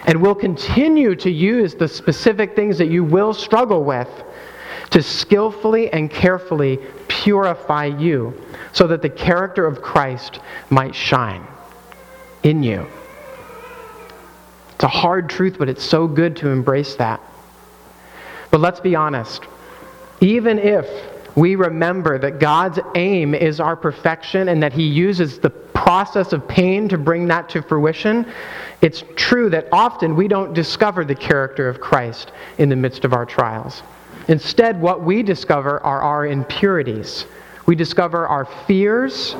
and 0.06 0.22
will 0.22 0.36
continue 0.36 1.16
to 1.16 1.30
use 1.30 1.76
the 1.76 1.88
specific 1.88 2.56
things 2.56 2.78
that 2.78 2.88
you 2.88 3.04
will 3.04 3.34
struggle 3.34 3.84
with 3.84 4.10
to 4.92 5.04
skillfully 5.04 5.92
and 5.92 6.10
carefully 6.10 6.80
purify 7.10 7.86
you 7.86 8.34
so 8.72 8.88
that 8.88 9.02
the 9.02 9.10
character 9.10 9.66
of 9.66 9.82
Christ 9.82 10.40
might 10.70 10.96
shine 10.96 11.46
in 12.44 12.64
you. 12.64 12.88
It's 14.76 14.84
a 14.84 14.88
hard 14.88 15.30
truth, 15.30 15.58
but 15.60 15.68
it's 15.68 15.84
so 15.84 16.08
good 16.08 16.38
to 16.38 16.50
embrace 16.50 16.96
that. 16.96 17.20
But 18.50 18.62
let's 18.62 18.80
be 18.80 18.96
honest. 18.96 19.44
Even 20.22 20.58
if 20.58 20.88
we 21.38 21.56
remember 21.56 22.18
that 22.18 22.40
God's 22.40 22.80
aim 22.96 23.36
is 23.36 23.60
our 23.60 23.76
perfection 23.76 24.50
and 24.50 24.62
that 24.64 24.74
He 24.74 24.82
uses 24.82 25.38
the 25.38 25.52
process 25.52 26.34
of 26.34 26.48
pain 26.48 26.90
to 26.90 26.98
bring 26.98 27.28
that 27.28 27.48
to 27.48 27.62
fruition, 27.62 28.26
it's 28.82 29.04
true 29.16 29.48
that 29.52 29.68
often 29.72 30.16
we 30.16 30.28
don't 30.28 30.54
discover 30.56 31.06
the 31.06 31.14
character 31.14 31.70
of 31.70 31.80
Christ 31.80 32.32
in 32.58 32.70
the 32.70 32.76
midst 32.76 33.06
of 33.06 33.14
our 33.14 33.24
trials. 33.24 33.84
Instead, 34.28 34.82
what 34.82 35.04
we 35.04 35.22
discover 35.22 35.80
are 35.86 36.02
our 36.02 36.26
impurities. 36.26 37.28
We 37.68 37.76
discover 37.76 38.28
our 38.28 38.46
fears, 38.66 39.36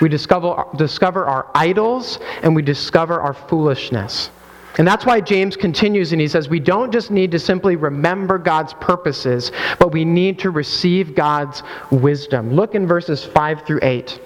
we 0.00 0.08
discover, 0.08 0.64
discover 0.76 1.26
our 1.26 1.50
idols, 1.56 2.20
and 2.44 2.54
we 2.54 2.62
discover 2.62 3.20
our 3.20 3.34
foolishness. 3.34 4.30
And 4.78 4.86
that's 4.86 5.04
why 5.04 5.20
James 5.20 5.56
continues 5.56 6.12
and 6.12 6.20
he 6.20 6.28
says, 6.28 6.48
We 6.48 6.60
don't 6.60 6.92
just 6.92 7.10
need 7.10 7.32
to 7.32 7.38
simply 7.38 7.76
remember 7.76 8.38
God's 8.38 8.72
purposes, 8.74 9.52
but 9.78 9.92
we 9.92 10.04
need 10.04 10.38
to 10.40 10.50
receive 10.50 11.14
God's 11.14 11.62
wisdom. 11.90 12.54
Look 12.54 12.74
in 12.74 12.86
verses 12.86 13.24
5 13.24 13.66
through 13.66 13.80
8. 13.82 14.20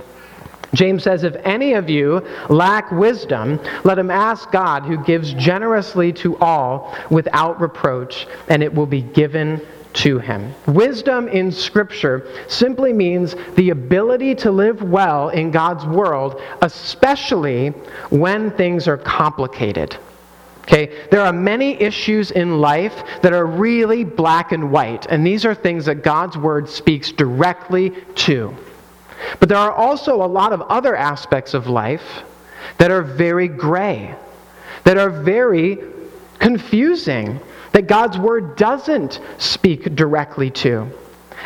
James 0.75 1.05
says, 1.05 1.23
If 1.23 1.37
any 1.45 1.75
of 1.75 1.89
you 1.89 2.27
lack 2.49 2.91
wisdom, 2.91 3.61
let 3.85 3.99
him 3.99 4.11
ask 4.11 4.51
God, 4.51 4.83
who 4.83 5.03
gives 5.05 5.33
generously 5.35 6.13
to 6.15 6.37
all 6.39 6.95
without 7.11 7.61
reproach, 7.61 8.27
and 8.49 8.63
it 8.63 8.73
will 8.73 8.87
be 8.87 9.03
given 9.03 9.65
to 9.95 10.19
him. 10.19 10.53
Wisdom 10.67 11.29
in 11.29 11.53
Scripture 11.53 12.27
simply 12.49 12.93
means 12.93 13.37
the 13.55 13.71
ability 13.71 14.35
to 14.35 14.51
live 14.51 14.83
well 14.83 15.29
in 15.29 15.53
God's 15.53 15.87
world, 15.87 16.43
especially 16.63 17.69
when 18.11 18.51
things 18.51 18.89
are 18.89 18.99
complicated. 18.99 19.97
Okay, 20.65 21.07
there 21.11 21.21
are 21.21 21.33
many 21.33 21.81
issues 21.81 22.31
in 22.31 22.59
life 22.59 23.05
that 23.21 23.35
are 23.35 23.45
really 23.45 24.03
black 24.03 24.53
and 24.53 24.73
white, 24.73 25.07
and 25.07 25.27
these 25.27 25.45
are 25.45 25.55
things 25.55 25.85
that 25.85 25.97
God's 25.97 26.39
word 26.39 26.69
speaks 26.69 27.13
directly 27.13 27.91
to. 28.15 28.55
But 29.41 29.51
there 29.51 29.59
are 29.59 29.73
also 29.73 30.23
a 30.23 30.27
lot 30.27 30.53
of 30.55 30.63
other 30.63 30.97
aspects 30.97 31.53
of 31.53 31.67
life 31.67 32.23
that 32.79 32.91
are 32.91 33.03
very 33.03 33.47
gray, 33.47 34.15
that 34.85 34.97
are 34.97 35.11
very 35.11 35.79
confusing, 36.39 37.41
that 37.73 37.87
God's 37.87 38.17
word 38.19 38.57
doesn't 38.57 39.21
speak 39.37 39.95
directly 39.95 40.51
to. 40.51 40.89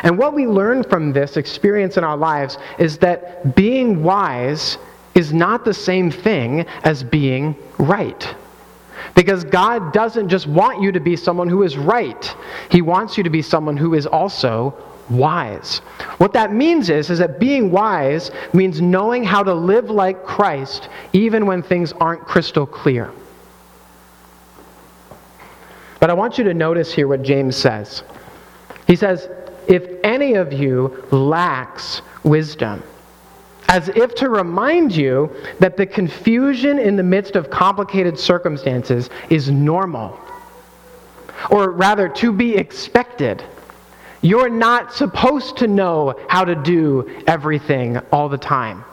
And 0.03 0.17
what 0.17 0.33
we 0.33 0.47
learn 0.47 0.83
from 0.83 1.11
this 1.11 1.35
experience 1.35 1.97
in 1.97 2.05
our 2.05 2.15
lives 2.15 2.57
is 2.77 2.97
that 2.99 3.53
being 3.55 4.01
wise 4.01 4.77
is 5.13 5.33
not 5.33 5.65
the 5.65 5.73
same 5.73 6.09
thing 6.09 6.65
as 6.83 7.03
being 7.03 7.55
right. 7.77 8.33
Because 9.15 9.43
God 9.43 9.93
doesn't 9.93 10.29
just 10.29 10.47
want 10.47 10.81
you 10.81 10.91
to 10.91 10.99
be 10.99 11.15
someone 11.15 11.49
who 11.49 11.63
is 11.63 11.77
right, 11.77 12.35
He 12.69 12.81
wants 12.81 13.17
you 13.17 13.23
to 13.23 13.29
be 13.29 13.41
someone 13.41 13.77
who 13.77 13.93
is 13.93 14.05
also 14.05 14.75
wise. 15.09 15.79
What 16.17 16.33
that 16.33 16.53
means 16.53 16.89
is, 16.89 17.09
is 17.09 17.19
that 17.19 17.39
being 17.39 17.71
wise 17.71 18.31
means 18.53 18.81
knowing 18.81 19.23
how 19.23 19.43
to 19.43 19.53
live 19.53 19.89
like 19.89 20.23
Christ 20.23 20.89
even 21.13 21.45
when 21.45 21.63
things 21.63 21.93
aren't 21.93 22.21
crystal 22.25 22.65
clear. 22.65 23.11
But 25.99 26.09
I 26.09 26.13
want 26.13 26.37
you 26.37 26.43
to 26.45 26.53
notice 26.53 26.93
here 26.93 27.07
what 27.07 27.23
James 27.23 27.55
says. 27.55 28.03
He 28.87 28.95
says, 28.95 29.29
If 29.67 29.83
any 30.03 30.35
of 30.35 30.53
you 30.53 31.03
lacks 31.11 32.01
wisdom, 32.23 32.83
as 33.69 33.87
if 33.89 34.15
to 34.15 34.29
remind 34.29 34.95
you 34.95 35.33
that 35.59 35.77
the 35.77 35.85
confusion 35.85 36.79
in 36.79 36.95
the 36.95 37.03
midst 37.03 37.35
of 37.35 37.51
complicated 37.51 38.17
circumstances 38.17 39.11
is 39.29 39.51
normal, 39.51 40.19
or 41.51 41.69
rather, 41.71 42.09
to 42.09 42.33
be 42.33 42.55
expected. 42.55 43.43
You're 44.21 44.49
not 44.49 44.91
supposed 44.91 45.57
to 45.57 45.67
know 45.67 46.19
how 46.27 46.43
to 46.43 46.55
do 46.55 47.23
everything 47.27 47.99
all 48.11 48.27
the 48.27 48.39
time. 48.39 48.83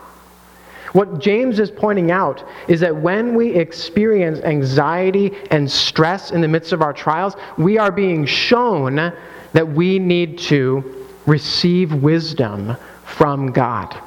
What 0.92 1.20
James 1.20 1.58
is 1.58 1.70
pointing 1.70 2.10
out 2.10 2.44
is 2.68 2.80
that 2.80 2.94
when 2.94 3.34
we 3.34 3.54
experience 3.54 4.40
anxiety 4.40 5.32
and 5.50 5.70
stress 5.70 6.30
in 6.30 6.42
the 6.42 6.48
midst 6.48 6.72
of 6.72 6.82
our 6.82 6.92
trials, 6.92 7.34
we 7.56 7.78
are 7.78 7.90
being 7.90 8.26
shown 8.26 9.12
that 9.52 9.66
we 9.66 9.98
need 9.98 10.38
to 10.38 11.06
receive 11.24 11.92
wisdom 11.94 12.76
from 13.04 13.52
God. 13.52 13.98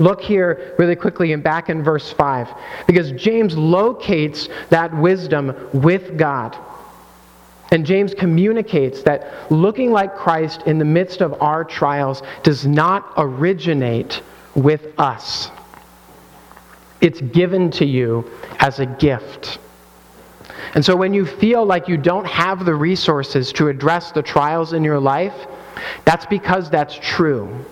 Look 0.00 0.22
here 0.22 0.74
really 0.78 0.96
quickly 0.96 1.32
and 1.32 1.42
back 1.42 1.68
in 1.68 1.84
verse 1.84 2.10
5, 2.10 2.48
because 2.86 3.12
James 3.12 3.54
locates 3.56 4.48
that 4.70 4.92
wisdom 4.96 5.54
with 5.72 6.16
God. 6.16 6.56
And 7.70 7.86
James 7.86 8.14
communicates 8.14 9.02
that 9.02 9.52
looking 9.52 9.92
like 9.92 10.16
Christ 10.16 10.62
in 10.66 10.78
the 10.78 10.84
midst 10.84 11.20
of 11.20 11.40
our 11.40 11.62
trials 11.64 12.22
does 12.42 12.66
not 12.66 13.12
originate 13.16 14.22
with 14.54 14.98
us. 14.98 15.50
It's 17.00 17.20
given 17.20 17.70
to 17.72 17.84
you 17.84 18.28
as 18.58 18.80
a 18.80 18.86
gift. 18.86 19.58
And 20.74 20.84
so 20.84 20.96
when 20.96 21.12
you 21.12 21.26
feel 21.26 21.64
like 21.64 21.88
you 21.88 21.96
don't 21.96 22.26
have 22.26 22.64
the 22.64 22.74
resources 22.74 23.52
to 23.52 23.68
address 23.68 24.12
the 24.12 24.22
trials 24.22 24.72
in 24.72 24.82
your 24.82 24.98
life, 24.98 25.34
that's 26.04 26.26
because 26.26 26.70
that's 26.70 26.98
true. 27.00 27.64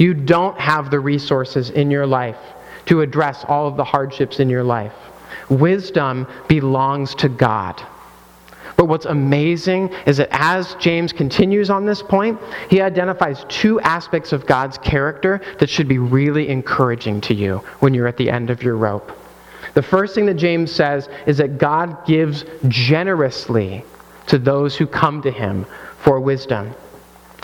You 0.00 0.14
don't 0.14 0.58
have 0.58 0.90
the 0.90 0.98
resources 0.98 1.68
in 1.68 1.90
your 1.90 2.06
life 2.06 2.38
to 2.86 3.02
address 3.02 3.44
all 3.46 3.68
of 3.68 3.76
the 3.76 3.84
hardships 3.84 4.40
in 4.40 4.48
your 4.48 4.64
life. 4.64 4.94
Wisdom 5.50 6.26
belongs 6.48 7.14
to 7.16 7.28
God. 7.28 7.82
But 8.78 8.86
what's 8.86 9.04
amazing 9.04 9.92
is 10.06 10.16
that 10.16 10.30
as 10.30 10.74
James 10.76 11.12
continues 11.12 11.68
on 11.68 11.84
this 11.84 12.00
point, 12.00 12.40
he 12.70 12.80
identifies 12.80 13.44
two 13.50 13.78
aspects 13.80 14.32
of 14.32 14.46
God's 14.46 14.78
character 14.78 15.42
that 15.58 15.68
should 15.68 15.86
be 15.86 15.98
really 15.98 16.48
encouraging 16.48 17.20
to 17.22 17.34
you 17.34 17.58
when 17.80 17.92
you're 17.92 18.06
at 18.06 18.16
the 18.16 18.30
end 18.30 18.48
of 18.48 18.62
your 18.62 18.76
rope. 18.76 19.12
The 19.74 19.82
first 19.82 20.14
thing 20.14 20.24
that 20.26 20.34
James 20.34 20.72
says 20.72 21.10
is 21.26 21.36
that 21.36 21.58
God 21.58 22.06
gives 22.06 22.46
generously 22.68 23.84
to 24.28 24.38
those 24.38 24.76
who 24.76 24.86
come 24.86 25.20
to 25.22 25.30
him 25.30 25.66
for 25.98 26.20
wisdom. 26.20 26.74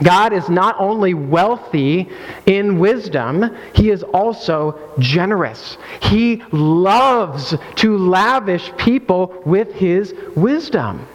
God 0.03 0.33
is 0.33 0.49
not 0.49 0.77
only 0.79 1.15
wealthy 1.15 2.11
in 2.45 2.79
wisdom, 2.79 3.57
he 3.75 3.91
is 3.91 4.03
also 4.03 4.79
generous. 4.99 5.79
He 6.03 6.43
loves 6.53 7.55
to 7.77 7.97
lavish 7.97 8.71
people 8.77 9.43
with 9.47 9.73
his 9.73 10.15
wisdom. 10.35 11.07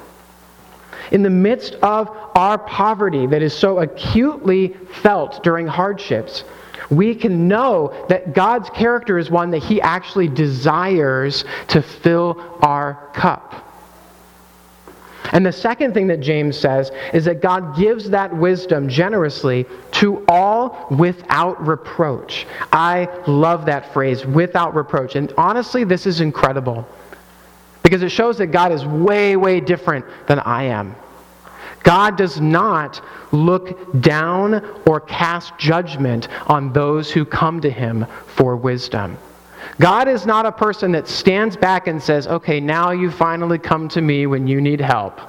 In 1.12 1.24
the 1.24 1.30
midst 1.30 1.76
of 1.76 2.10
our 2.36 2.58
poverty 2.58 3.28
that 3.28 3.42
is 3.42 3.54
so 3.54 3.80
acutely 3.80 4.70
felt 5.04 5.44
during 5.44 5.68
hardships, 5.68 6.44
we 6.90 7.14
can 7.16 7.48
know 7.48 8.06
that 8.10 8.34
God's 8.34 8.70
character 8.70 9.18
is 9.18 9.30
one 9.30 9.52
that 9.52 9.64
he 9.64 9.82
actually 9.82 10.28
desires 10.28 11.46
to 11.68 11.82
fill 11.82 12.60
our 12.62 13.10
cup. 13.14 13.71
And 15.32 15.46
the 15.46 15.52
second 15.52 15.94
thing 15.94 16.08
that 16.08 16.20
James 16.20 16.58
says 16.58 16.92
is 17.14 17.26
that 17.26 17.42
God 17.42 17.76
gives 17.78 18.10
that 18.10 18.36
wisdom 18.36 18.90
generously 18.90 19.66
to 19.94 20.26
all 20.28 20.88
without 20.90 21.66
reproach. 21.66 22.48
I 22.74 23.08
love 23.28 23.66
that 23.68 23.94
phrase, 23.94 24.26
without 24.26 24.76
reproach. 24.76 25.16
And 25.16 25.32
honestly, 25.38 25.84
this 25.84 26.06
is 26.06 26.22
incredible 26.22 26.88
because 27.84 28.04
it 28.04 28.10
shows 28.10 28.38
that 28.40 28.48
God 28.48 28.72
is 28.72 28.86
way, 28.86 29.36
way 29.36 29.60
different 29.60 30.06
than 30.28 30.40
I 30.40 30.64
am. 30.64 30.96
God 31.84 32.16
does 32.18 32.40
not 32.40 33.02
look 33.32 34.02
down 34.02 34.82
or 34.86 35.00
cast 35.00 35.58
judgment 35.58 36.28
on 36.48 36.74
those 36.74 37.10
who 37.12 37.26
come 37.26 37.62
to 37.62 37.70
him 37.70 38.06
for 38.28 38.56
wisdom. 38.56 39.18
God 39.80 40.08
is 40.08 40.26
not 40.26 40.46
a 40.46 40.52
person 40.52 40.92
that 40.94 41.08
stands 41.08 41.58
back 41.58 41.88
and 41.88 42.02
says, 42.02 42.28
okay, 42.28 42.60
now 42.60 42.92
you 42.92 43.12
finally 43.12 43.58
come 43.58 43.88
to 43.90 44.02
me 44.02 44.28
when 44.28 44.48
you 44.48 44.62
need 44.62 44.82
help. 44.82 45.20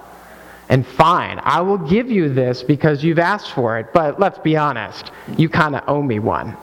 And 0.69 0.87
fine, 0.87 1.41
I 1.43 1.61
will 1.61 1.79
give 1.79 2.11
you 2.11 2.29
this 2.33 2.63
because 2.63 3.05
you've 3.05 3.19
asked 3.19 3.53
for 3.53 3.79
it, 3.79 3.93
but 3.93 4.19
let's 4.19 4.39
be 4.39 4.57
honest, 4.57 5.11
you 5.37 5.49
kind 5.49 5.77
of 5.77 5.83
owe 5.87 6.03
me 6.03 6.19
one. 6.19 6.57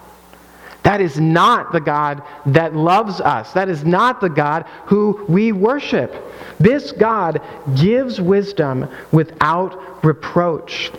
That 0.83 1.01
is 1.01 1.19
not 1.19 1.71
the 1.71 1.81
God 1.81 2.23
that 2.47 2.75
loves 2.75 3.19
us. 3.19 3.51
That 3.53 3.69
is 3.69 3.83
not 3.83 4.21
the 4.21 4.29
God 4.29 4.65
who 4.85 5.25
we 5.27 5.51
worship. 5.51 6.15
This 6.59 6.91
God 6.91 7.41
gives 7.75 8.19
wisdom 8.19 8.89
without 9.11 10.03
reproach. 10.03 10.91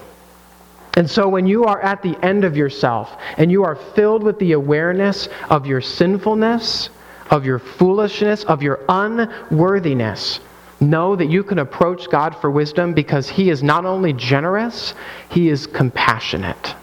And 1.00 1.10
so, 1.10 1.30
when 1.30 1.46
you 1.46 1.64
are 1.64 1.80
at 1.80 2.02
the 2.02 2.14
end 2.22 2.44
of 2.44 2.58
yourself 2.58 3.16
and 3.38 3.50
you 3.50 3.64
are 3.64 3.74
filled 3.74 4.22
with 4.22 4.38
the 4.38 4.52
awareness 4.52 5.30
of 5.48 5.66
your 5.66 5.80
sinfulness, 5.80 6.90
of 7.30 7.46
your 7.46 7.58
foolishness, 7.58 8.44
of 8.44 8.62
your 8.62 8.80
unworthiness, 8.86 10.40
know 10.78 11.16
that 11.16 11.30
you 11.30 11.42
can 11.42 11.60
approach 11.60 12.10
God 12.10 12.36
for 12.36 12.50
wisdom 12.50 12.92
because 12.92 13.30
He 13.30 13.48
is 13.48 13.62
not 13.62 13.86
only 13.86 14.12
generous, 14.12 14.92
He 15.30 15.48
is 15.48 15.66
compassionate. 15.66 16.74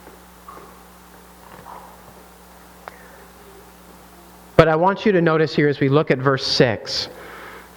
But 4.55 4.67
I 4.67 4.77
want 4.77 5.05
you 5.05 5.11
to 5.11 5.21
notice 5.21 5.55
here 5.55 5.67
as 5.67 5.79
we 5.79 5.89
look 5.89 6.09
at 6.09 6.17
verse 6.17 6.47
6 6.47 7.09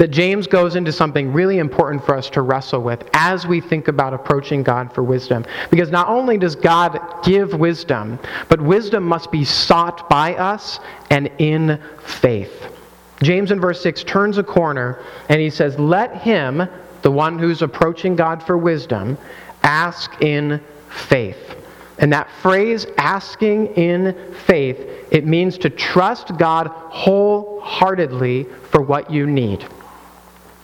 that 0.00 0.10
James 0.10 0.46
goes 0.46 0.76
into 0.76 0.90
something 0.92 1.30
really 1.30 1.58
important 1.58 2.02
for 2.06 2.16
us 2.16 2.30
to 2.30 2.40
wrestle 2.40 2.80
with 2.80 3.06
as 3.12 3.46
we 3.46 3.60
think 3.60 3.86
about 3.86 4.14
approaching 4.14 4.62
God 4.62 4.90
for 4.94 5.02
wisdom. 5.02 5.44
Because 5.70 5.90
not 5.90 6.08
only 6.08 6.38
does 6.38 6.56
God 6.56 6.98
give 7.22 7.52
wisdom, 7.52 8.18
but 8.48 8.62
wisdom 8.62 9.04
must 9.04 9.30
be 9.30 9.44
sought 9.44 10.08
by 10.08 10.36
us 10.36 10.80
and 11.10 11.30
in 11.36 11.78
faith. 12.02 12.74
James 13.22 13.50
in 13.50 13.60
verse 13.60 13.82
6 13.82 14.02
turns 14.04 14.38
a 14.38 14.42
corner 14.42 15.04
and 15.28 15.38
he 15.38 15.50
says, 15.50 15.78
Let 15.78 16.16
him, 16.16 16.66
the 17.02 17.10
one 17.10 17.38
who's 17.38 17.60
approaching 17.60 18.16
God 18.16 18.42
for 18.42 18.56
wisdom, 18.56 19.18
ask 19.64 20.10
in 20.22 20.62
faith. 20.88 21.56
And 21.98 22.10
that 22.14 22.30
phrase, 22.40 22.86
asking 22.96 23.74
in 23.74 24.32
faith, 24.46 24.78
it 25.10 25.26
means 25.26 25.58
to 25.58 25.68
trust 25.68 26.38
God 26.38 26.68
wholeheartedly 26.68 28.44
for 28.70 28.80
what 28.80 29.10
you 29.10 29.26
need. 29.26 29.62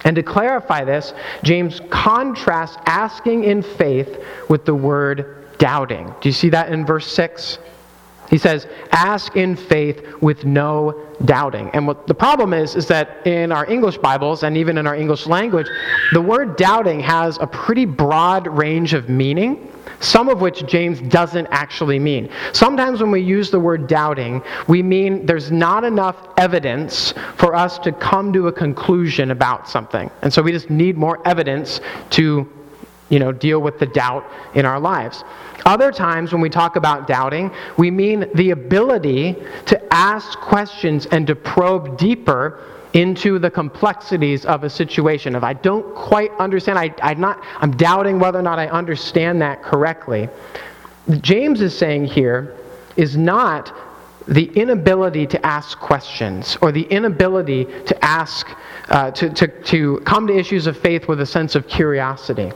And 0.06 0.14
to 0.14 0.22
clarify 0.22 0.84
this, 0.84 1.12
James 1.42 1.80
contrasts 1.90 2.78
asking 2.86 3.42
in 3.42 3.60
faith 3.60 4.24
with 4.48 4.64
the 4.64 4.74
word 4.74 5.48
doubting. 5.58 6.14
Do 6.20 6.28
you 6.28 6.32
see 6.32 6.48
that 6.50 6.72
in 6.72 6.86
verse 6.86 7.10
6? 7.12 7.58
He 8.30 8.38
says, 8.38 8.68
ask 8.92 9.36
in 9.36 9.56
faith 9.56 10.04
with 10.20 10.44
no 10.44 11.08
doubting. 11.24 11.70
And 11.70 11.88
what 11.88 12.06
the 12.06 12.14
problem 12.14 12.52
is, 12.52 12.76
is 12.76 12.86
that 12.86 13.26
in 13.26 13.50
our 13.50 13.68
English 13.68 13.98
Bibles 13.98 14.44
and 14.44 14.56
even 14.56 14.78
in 14.78 14.86
our 14.86 14.94
English 14.94 15.26
language, 15.26 15.66
the 16.12 16.20
word 16.20 16.56
doubting 16.56 17.00
has 17.00 17.36
a 17.40 17.46
pretty 17.46 17.84
broad 17.84 18.46
range 18.46 18.94
of 18.94 19.08
meaning. 19.08 19.72
Some 20.00 20.28
of 20.28 20.40
which 20.40 20.66
James 20.66 21.00
doesn't 21.00 21.46
actually 21.50 21.98
mean. 21.98 22.28
Sometimes 22.52 23.00
when 23.00 23.10
we 23.10 23.20
use 23.20 23.50
the 23.50 23.60
word 23.60 23.86
doubting, 23.86 24.42
we 24.68 24.82
mean 24.82 25.26
there's 25.26 25.50
not 25.50 25.84
enough 25.84 26.16
evidence 26.36 27.14
for 27.36 27.54
us 27.54 27.78
to 27.78 27.92
come 27.92 28.32
to 28.32 28.48
a 28.48 28.52
conclusion 28.52 29.30
about 29.30 29.68
something. 29.68 30.10
And 30.22 30.32
so 30.32 30.42
we 30.42 30.52
just 30.52 30.70
need 30.70 30.96
more 30.96 31.26
evidence 31.26 31.80
to 32.10 32.50
you 33.08 33.18
know, 33.18 33.30
deal 33.30 33.60
with 33.60 33.78
the 33.78 33.86
doubt 33.86 34.24
in 34.54 34.66
our 34.66 34.80
lives. 34.80 35.22
Other 35.64 35.92
times 35.92 36.32
when 36.32 36.40
we 36.40 36.50
talk 36.50 36.76
about 36.76 37.06
doubting, 37.06 37.50
we 37.76 37.90
mean 37.90 38.28
the 38.34 38.50
ability 38.50 39.36
to 39.66 39.94
ask 39.94 40.38
questions 40.38 41.06
and 41.06 41.26
to 41.26 41.34
probe 41.34 41.98
deeper 41.98 42.60
into 42.96 43.38
the 43.38 43.50
complexities 43.50 44.46
of 44.46 44.64
a 44.64 44.70
situation. 44.70 45.34
If 45.34 45.42
I 45.42 45.52
don't 45.52 45.94
quite 45.94 46.32
understand, 46.38 46.78
I, 46.78 46.94
I'm, 47.02 47.20
not, 47.20 47.44
I'm 47.58 47.76
doubting 47.76 48.18
whether 48.18 48.38
or 48.38 48.42
not 48.42 48.58
I 48.58 48.68
understand 48.68 49.42
that 49.42 49.62
correctly. 49.62 50.30
James 51.20 51.60
is 51.60 51.76
saying 51.76 52.06
here 52.06 52.56
is 52.96 53.14
not 53.14 53.70
the 54.26 54.46
inability 54.54 55.26
to 55.26 55.46
ask 55.46 55.78
questions 55.78 56.56
or 56.62 56.72
the 56.72 56.84
inability 56.84 57.66
to 57.66 58.04
ask, 58.04 58.48
uh, 58.88 59.10
to, 59.10 59.28
to, 59.28 59.46
to 59.64 60.00
come 60.06 60.26
to 60.26 60.34
issues 60.34 60.66
of 60.66 60.78
faith 60.78 61.06
with 61.06 61.20
a 61.20 61.26
sense 61.26 61.54
of 61.54 61.68
curiosity. 61.68 62.50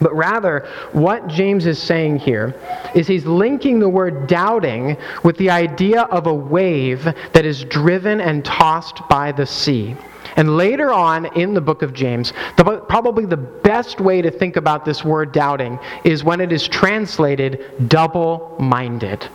But 0.00 0.14
rather, 0.14 0.68
what 0.92 1.26
James 1.26 1.66
is 1.66 1.80
saying 1.80 2.18
here 2.18 2.54
is 2.94 3.06
he's 3.06 3.26
linking 3.26 3.80
the 3.80 3.88
word 3.88 4.26
doubting 4.26 4.96
with 5.24 5.36
the 5.38 5.50
idea 5.50 6.02
of 6.02 6.26
a 6.26 6.34
wave 6.34 7.04
that 7.04 7.44
is 7.44 7.64
driven 7.64 8.20
and 8.20 8.44
tossed 8.44 9.00
by 9.08 9.32
the 9.32 9.46
sea. 9.46 9.96
And 10.36 10.56
later 10.56 10.92
on 10.92 11.26
in 11.36 11.52
the 11.52 11.60
book 11.60 11.82
of 11.82 11.92
James, 11.92 12.32
the, 12.56 12.84
probably 12.88 13.24
the 13.24 13.36
best 13.36 14.00
way 14.00 14.22
to 14.22 14.30
think 14.30 14.56
about 14.56 14.84
this 14.84 15.04
word 15.04 15.32
doubting 15.32 15.78
is 16.04 16.22
when 16.22 16.40
it 16.40 16.52
is 16.52 16.68
translated 16.68 17.88
double 17.88 18.54
minded. 18.60 19.26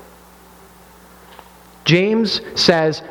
James 1.84 2.40
says, 2.56 3.02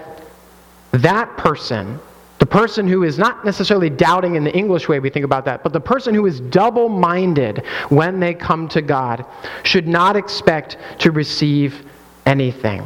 that 0.93 1.37
person 1.37 1.99
the 2.43 2.47
person 2.47 2.89
who 2.89 3.05
is 3.05 3.19
not 3.19 3.45
necessarily 3.45 3.89
doubting 3.89 4.35
in 4.35 4.43
the 4.43 4.53
English 4.53 4.89
way 4.89 4.99
we 4.99 5.09
think 5.09 5.25
about 5.25 5.45
that, 5.45 5.63
but 5.63 5.73
the 5.73 5.79
person 5.79 6.13
who 6.13 6.27
is 6.27 6.41
double 6.41 6.89
minded 6.89 7.65
when 7.89 8.19
they 8.19 8.35
come 8.35 8.67
to 8.67 8.83
God 8.83 9.25
should 9.63 9.87
not 9.87 10.17
expect 10.17 10.77
to 10.99 11.13
receive 11.13 11.87
anything. 12.27 12.83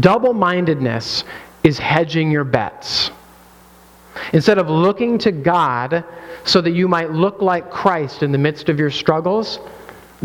Double 0.00 0.34
mindedness 0.34 1.24
is 1.62 1.78
hedging 1.78 2.30
your 2.30 2.44
bets. 2.44 3.10
Instead 4.34 4.58
of 4.58 4.68
looking 4.68 5.16
to 5.16 5.32
God 5.32 6.04
so 6.44 6.60
that 6.60 6.72
you 6.72 6.86
might 6.86 7.10
look 7.10 7.40
like 7.40 7.70
Christ 7.70 8.22
in 8.22 8.32
the 8.32 8.38
midst 8.38 8.68
of 8.68 8.78
your 8.78 8.90
struggles, 8.90 9.60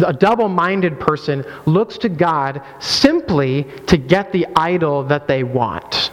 a 0.06 0.12
double 0.12 0.50
minded 0.50 1.00
person 1.00 1.46
looks 1.66 1.98
to 2.00 2.10
God 2.10 2.62
simply 2.82 3.66
to 3.86 3.96
get 3.96 4.34
the 4.34 4.46
idol 4.54 5.04
that 5.04 5.30
they 5.30 5.44
want 5.44 6.12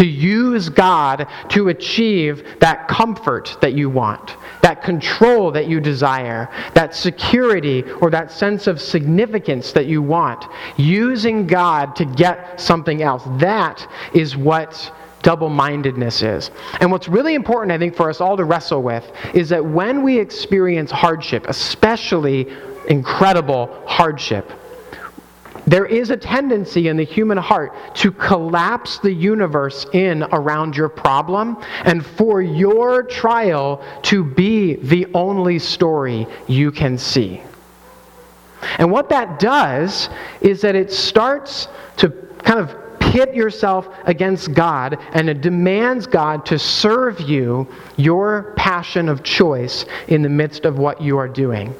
to 0.00 0.06
use 0.06 0.70
God 0.70 1.28
to 1.50 1.68
achieve 1.68 2.58
that 2.60 2.88
comfort 2.88 3.58
that 3.60 3.74
you 3.74 3.90
want, 3.90 4.36
that 4.62 4.82
control 4.82 5.50
that 5.50 5.68
you 5.68 5.78
desire, 5.78 6.48
that 6.72 6.94
security 6.94 7.82
or 8.00 8.08
that 8.08 8.32
sense 8.32 8.66
of 8.66 8.80
significance 8.80 9.72
that 9.72 9.84
you 9.84 10.00
want. 10.00 10.46
Using 10.78 11.46
God 11.46 11.94
to 11.96 12.06
get 12.06 12.58
something 12.58 13.02
else. 13.02 13.24
That 13.40 13.86
is 14.14 14.38
what 14.38 14.90
double 15.20 15.50
mindedness 15.50 16.22
is. 16.22 16.50
And 16.80 16.90
what's 16.90 17.06
really 17.06 17.34
important, 17.34 17.70
I 17.70 17.76
think, 17.76 17.94
for 17.94 18.08
us 18.08 18.22
all 18.22 18.38
to 18.38 18.44
wrestle 18.44 18.82
with 18.82 19.04
is 19.34 19.50
that 19.50 19.62
when 19.62 20.02
we 20.02 20.18
experience 20.18 20.90
hardship, 20.90 21.44
especially 21.46 22.48
incredible 22.88 23.84
hardship, 23.86 24.50
there 25.70 25.86
is 25.86 26.10
a 26.10 26.16
tendency 26.16 26.88
in 26.88 26.96
the 26.96 27.04
human 27.04 27.38
heart 27.38 27.72
to 27.94 28.10
collapse 28.10 28.98
the 28.98 29.12
universe 29.12 29.86
in 29.92 30.24
around 30.32 30.76
your 30.76 30.88
problem 30.88 31.56
and 31.84 32.04
for 32.04 32.42
your 32.42 33.04
trial 33.04 33.80
to 34.02 34.24
be 34.24 34.74
the 34.74 35.06
only 35.14 35.60
story 35.60 36.26
you 36.48 36.72
can 36.72 36.98
see. 36.98 37.40
And 38.78 38.90
what 38.90 39.10
that 39.10 39.38
does 39.38 40.10
is 40.40 40.60
that 40.62 40.74
it 40.74 40.92
starts 40.92 41.68
to 41.98 42.10
kind 42.42 42.58
of 42.58 42.74
pit 42.98 43.32
yourself 43.32 43.88
against 44.06 44.52
God 44.52 44.98
and 45.12 45.30
it 45.30 45.40
demands 45.40 46.08
God 46.08 46.44
to 46.46 46.58
serve 46.58 47.20
you 47.20 47.68
your 47.96 48.54
passion 48.56 49.08
of 49.08 49.22
choice 49.22 49.84
in 50.08 50.22
the 50.22 50.28
midst 50.28 50.64
of 50.64 50.78
what 50.78 51.00
you 51.00 51.16
are 51.16 51.28
doing. 51.28 51.72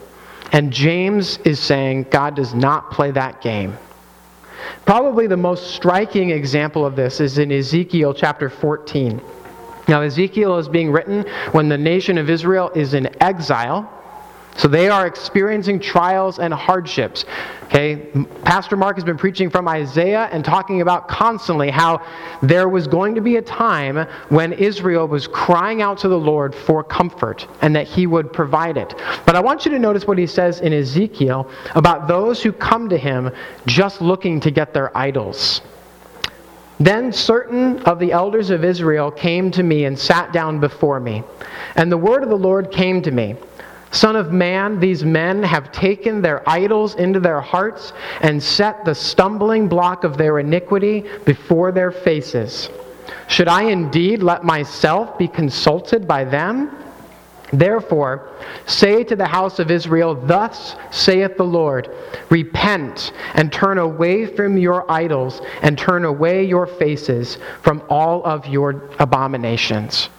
And 0.53 0.73
James 0.73 1.39
is 1.45 1.61
saying 1.61 2.07
God 2.11 2.35
does 2.35 2.55
not 2.55 2.91
play 2.91 3.11
that 3.13 3.41
game. 3.41 3.77
Probably 4.85 5.27
the 5.27 5.37
most 5.37 5.75
striking 5.75 6.31
example 6.31 6.85
of 6.85 6.97
this 6.97 7.21
is 7.21 7.39
in 7.39 7.53
Ezekiel 7.53 8.13
chapter 8.13 8.51
14. 8.51 9.21
Now, 9.89 10.03
Ezekiel 10.03 10.59
is 10.59 10.69
being 10.69 10.91
written 10.91 11.25
when 11.53 11.69
the 11.69 11.79
nation 11.79 12.19
of 12.19 12.31
Israel 12.31 12.71
is 12.75 12.95
in 12.95 13.09
exile 13.23 13.91
so 14.61 14.69
they 14.69 14.91
are 14.91 15.07
experiencing 15.07 15.81
trials 15.81 16.39
and 16.39 16.53
hardships. 16.53 17.25
Okay, 17.65 18.11
Pastor 18.45 18.77
Mark 18.77 18.97
has 18.97 19.05
been 19.05 19.17
preaching 19.17 19.49
from 19.49 19.67
Isaiah 19.67 20.29
and 20.33 20.45
talking 20.45 20.83
about 20.83 21.09
constantly 21.09 21.71
how 21.71 22.05
there 22.43 22.69
was 22.69 22.87
going 22.87 23.15
to 23.15 23.23
be 23.23 23.37
a 23.37 23.43
time 23.43 24.07
when 24.29 24.53
Israel 24.53 25.09
was 25.09 25.27
crying 25.27 25.81
out 25.81 25.97
to 26.01 26.09
the 26.09 26.19
Lord 26.19 26.55
for 26.55 26.85
comfort 26.85 27.49
and 27.63 27.75
that 27.75 27.87
he 27.87 28.07
would 28.07 28.35
provide 28.35 28.77
it. 28.77 28.95
But 29.25 29.35
I 29.35 29.41
want 29.41 29.65
you 29.65 29.71
to 29.71 29.79
notice 29.79 30.07
what 30.07 30.19
he 30.19 30.27
says 30.27 30.61
in 30.61 30.75
Ezekiel 30.75 31.51
about 31.75 32.07
those 32.07 32.43
who 32.43 32.53
come 32.53 32.91
to 32.91 32.99
him 32.99 33.31
just 33.65 34.03
looking 34.03 34.41
to 34.41 34.51
get 34.51 34.75
their 34.75 34.95
idols. 34.95 35.63
Then 36.79 37.15
certain 37.15 37.79
of 37.85 37.99
the 37.99 38.13
elders 38.13 38.51
of 38.51 38.63
Israel 38.63 39.11
came 39.11 39.51
to 39.53 39.63
me 39.63 39.87
and 39.87 39.99
sat 39.99 40.35
down 40.35 40.61
before 40.61 41.01
me. 41.01 41.23
And 41.77 41.91
the 41.91 41.97
word 41.97 42.23
of 42.23 42.29
the 42.29 42.37
Lord 42.37 42.71
came 42.71 43.01
to 43.01 43.11
me. 43.11 43.37
Son 43.93 44.15
of 44.15 44.33
man, 44.33 44.79
these 44.79 45.05
men 45.05 45.43
have 45.43 45.73
taken 45.73 46.23
their 46.23 46.49
idols 46.49 46.95
into 46.95 47.19
their 47.19 47.41
hearts 47.41 47.93
and 48.21 48.41
set 48.41 48.85
the 48.85 48.95
stumbling 48.95 49.67
block 49.69 50.05
of 50.05 50.17
their 50.17 50.39
iniquity 50.39 51.05
before 51.25 51.73
their 51.73 51.91
faces. 51.91 52.71
Should 53.27 53.49
I 53.49 53.65
indeed 53.65 54.23
let 54.23 54.45
myself 54.45 55.19
be 55.19 55.27
consulted 55.27 56.07
by 56.07 56.25
them? 56.25 56.71
Therefore, 57.53 58.29
say 58.67 59.03
to 59.05 59.17
the 59.17 59.27
house 59.27 59.59
of 59.59 59.73
Israel, 59.73 60.15
Thus 60.15 60.77
saith 60.93 61.37
the 61.37 61.45
Lord 61.45 61.91
Repent 62.29 63.13
and 63.35 63.53
turn 63.53 63.79
away 63.79 64.27
from 64.27 64.57
your 64.57 64.89
idols 64.91 65.41
and 65.63 65.77
turn 65.77 66.05
away 66.05 66.45
your 66.45 66.67
faces 66.67 67.39
from 67.63 67.83
all 67.89 68.25
of 68.25 68.47
your 68.47 68.89
abominations. 69.01 70.11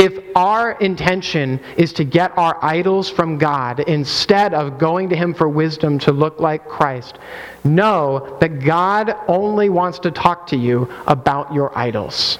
If 0.00 0.18
our 0.34 0.72
intention 0.80 1.60
is 1.76 1.92
to 1.92 2.04
get 2.04 2.32
our 2.38 2.58
idols 2.64 3.10
from 3.10 3.36
God 3.36 3.80
instead 3.80 4.54
of 4.54 4.78
going 4.78 5.10
to 5.10 5.14
Him 5.14 5.34
for 5.34 5.46
wisdom 5.46 5.98
to 5.98 6.10
look 6.10 6.40
like 6.40 6.66
Christ, 6.66 7.18
know 7.64 8.38
that 8.40 8.60
God 8.64 9.14
only 9.28 9.68
wants 9.68 9.98
to 9.98 10.10
talk 10.10 10.46
to 10.46 10.56
you 10.56 10.90
about 11.06 11.52
your 11.52 11.76
idols. 11.76 12.38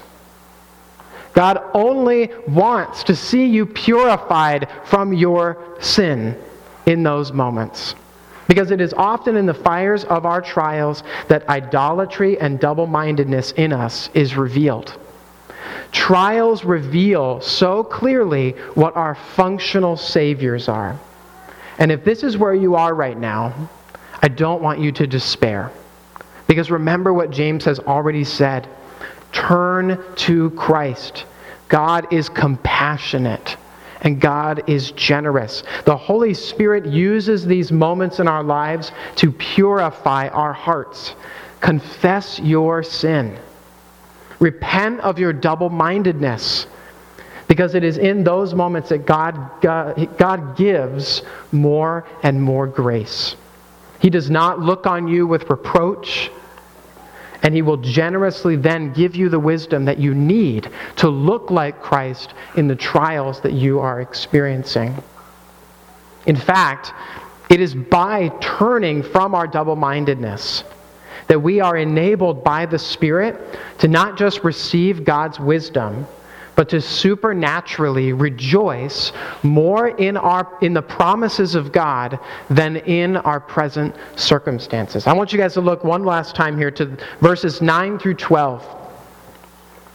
God 1.33 1.59
only 1.75 2.31
wants 2.47 3.03
to 3.03 3.15
see 3.15 3.45
you 3.45 3.67
purified 3.67 4.67
from 4.85 5.13
your 5.13 5.77
sin 5.79 6.35
in 6.87 7.03
those 7.03 7.31
moments. 7.31 7.93
Because 8.47 8.71
it 8.71 8.81
is 8.81 8.91
often 8.95 9.37
in 9.37 9.45
the 9.45 9.53
fires 9.53 10.03
of 10.05 10.25
our 10.25 10.41
trials 10.41 11.03
that 11.27 11.47
idolatry 11.47 12.39
and 12.39 12.59
double 12.59 12.87
mindedness 12.87 13.51
in 13.51 13.71
us 13.71 14.09
is 14.15 14.35
revealed. 14.35 14.97
Trials 15.91 16.63
reveal 16.63 17.41
so 17.41 17.83
clearly 17.83 18.51
what 18.75 18.95
our 18.95 19.15
functional 19.15 19.97
saviors 19.97 20.69
are. 20.69 20.99
And 21.77 21.91
if 21.91 22.03
this 22.03 22.23
is 22.23 22.37
where 22.37 22.53
you 22.53 22.75
are 22.75 22.93
right 22.93 23.17
now, 23.17 23.69
I 24.21 24.27
don't 24.27 24.61
want 24.61 24.79
you 24.79 24.91
to 24.93 25.07
despair. 25.07 25.71
Because 26.47 26.69
remember 26.69 27.13
what 27.13 27.31
James 27.31 27.65
has 27.65 27.79
already 27.79 28.23
said 28.23 28.67
turn 29.31 30.01
to 30.15 30.49
Christ. 30.51 31.25
God 31.69 32.11
is 32.11 32.27
compassionate 32.29 33.57
and 34.01 34.19
God 34.19 34.63
is 34.67 34.91
generous. 34.91 35.63
The 35.85 35.95
Holy 35.95 36.33
Spirit 36.33 36.85
uses 36.85 37.45
these 37.45 37.71
moments 37.71 38.19
in 38.19 38.27
our 38.27 38.43
lives 38.43 38.91
to 39.17 39.31
purify 39.31 40.27
our 40.29 40.53
hearts. 40.53 41.15
Confess 41.61 42.39
your 42.39 42.83
sin. 42.83 43.37
Repent 44.41 44.99
of 44.99 45.17
your 45.17 45.31
double 45.31 45.69
mindedness. 45.69 46.67
Because 47.47 47.75
it 47.75 47.83
is 47.83 47.97
in 47.97 48.23
those 48.23 48.53
moments 48.53 48.89
that 48.89 49.05
God, 49.05 49.61
God, 49.61 50.17
God 50.17 50.57
gives 50.57 51.21
more 51.51 52.05
and 52.23 52.41
more 52.41 52.67
grace. 52.67 53.35
He 53.99 54.09
does 54.09 54.29
not 54.29 54.59
look 54.59 54.87
on 54.87 55.07
you 55.07 55.27
with 55.27 55.49
reproach, 55.49 56.31
and 57.43 57.53
He 57.53 57.61
will 57.61 57.77
generously 57.77 58.55
then 58.55 58.93
give 58.93 59.15
you 59.15 59.29
the 59.29 59.39
wisdom 59.39 59.85
that 59.85 59.99
you 59.99 60.15
need 60.15 60.69
to 60.95 61.09
look 61.09 61.51
like 61.51 61.81
Christ 61.81 62.33
in 62.55 62.67
the 62.67 62.75
trials 62.75 63.41
that 63.41 63.53
you 63.53 63.79
are 63.79 64.01
experiencing. 64.01 64.95
In 66.25 66.35
fact, 66.35 66.93
It 67.51 67.59
is 67.59 67.75
by 67.75 68.29
turning 68.39 69.03
from 69.03 69.35
our 69.35 69.45
double 69.45 69.75
mindedness 69.75 70.63
that 71.27 71.41
we 71.41 71.59
are 71.59 71.77
enabled 71.77 72.43
by 72.43 72.65
the 72.65 72.79
Spirit 72.79 73.39
to 73.79 73.87
not 73.87 74.17
just 74.17 74.43
receive 74.43 75.03
God's 75.05 75.39
wisdom, 75.39 76.05
but 76.55 76.69
to 76.69 76.81
supernaturally 76.81 78.13
rejoice 78.13 79.11
more 79.41 79.87
in, 79.87 80.17
our, 80.17 80.57
in 80.61 80.73
the 80.73 80.81
promises 80.81 81.55
of 81.55 81.71
God 81.71 82.19
than 82.49 82.77
in 82.77 83.17
our 83.17 83.39
present 83.39 83.95
circumstances. 84.15 85.07
I 85.07 85.13
want 85.13 85.31
you 85.31 85.39
guys 85.39 85.53
to 85.53 85.61
look 85.61 85.83
one 85.83 86.03
last 86.03 86.35
time 86.35 86.57
here 86.57 86.71
to 86.71 86.97
verses 87.19 87.61
9 87.61 87.99
through 87.99 88.15
12. 88.15 88.77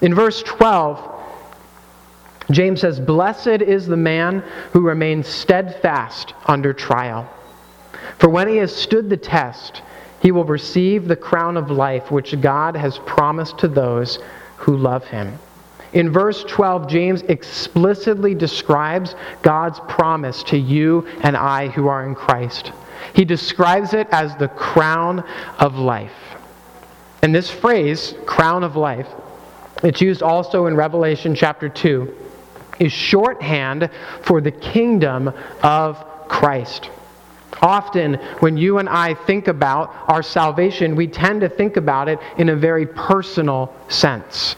In 0.00 0.14
verse 0.14 0.42
12, 0.42 1.16
James 2.50 2.80
says, 2.80 3.00
Blessed 3.00 3.46
is 3.62 3.86
the 3.86 3.96
man 3.96 4.42
who 4.72 4.80
remains 4.80 5.26
steadfast 5.26 6.34
under 6.46 6.72
trial. 6.72 7.28
For 8.18 8.28
when 8.28 8.48
he 8.48 8.56
has 8.56 8.74
stood 8.74 9.10
the 9.10 9.16
test, 9.16 9.82
he 10.20 10.32
will 10.32 10.44
receive 10.44 11.06
the 11.06 11.16
crown 11.16 11.56
of 11.56 11.70
life 11.70 12.10
which 12.10 12.40
God 12.40 12.76
has 12.76 12.98
promised 12.98 13.58
to 13.58 13.68
those 13.68 14.18
who 14.56 14.76
love 14.76 15.04
him. 15.04 15.38
In 15.92 16.10
verse 16.10 16.44
12, 16.44 16.88
James 16.88 17.22
explicitly 17.22 18.34
describes 18.34 19.14
God's 19.42 19.80
promise 19.88 20.42
to 20.44 20.58
you 20.58 21.06
and 21.22 21.36
I 21.36 21.68
who 21.68 21.88
are 21.88 22.04
in 22.06 22.14
Christ. 22.14 22.72
He 23.14 23.24
describes 23.24 23.94
it 23.94 24.08
as 24.10 24.36
the 24.36 24.48
crown 24.48 25.20
of 25.58 25.76
life. 25.78 26.12
And 27.22 27.34
this 27.34 27.50
phrase, 27.50 28.14
crown 28.26 28.62
of 28.62 28.76
life, 28.76 29.08
it's 29.82 30.00
used 30.00 30.22
also 30.22 30.66
in 30.66 30.76
Revelation 30.76 31.34
chapter 31.34 31.68
2, 31.68 32.14
is 32.78 32.92
shorthand 32.92 33.90
for 34.22 34.40
the 34.40 34.50
kingdom 34.50 35.32
of 35.62 35.96
Christ. 36.28 36.90
Often, 37.62 38.14
when 38.40 38.56
you 38.56 38.78
and 38.78 38.88
I 38.88 39.14
think 39.14 39.48
about 39.48 39.94
our 40.08 40.22
salvation, 40.22 40.96
we 40.96 41.06
tend 41.06 41.40
to 41.40 41.48
think 41.48 41.76
about 41.76 42.08
it 42.08 42.18
in 42.38 42.50
a 42.50 42.56
very 42.56 42.86
personal 42.86 43.74
sense. 43.88 44.56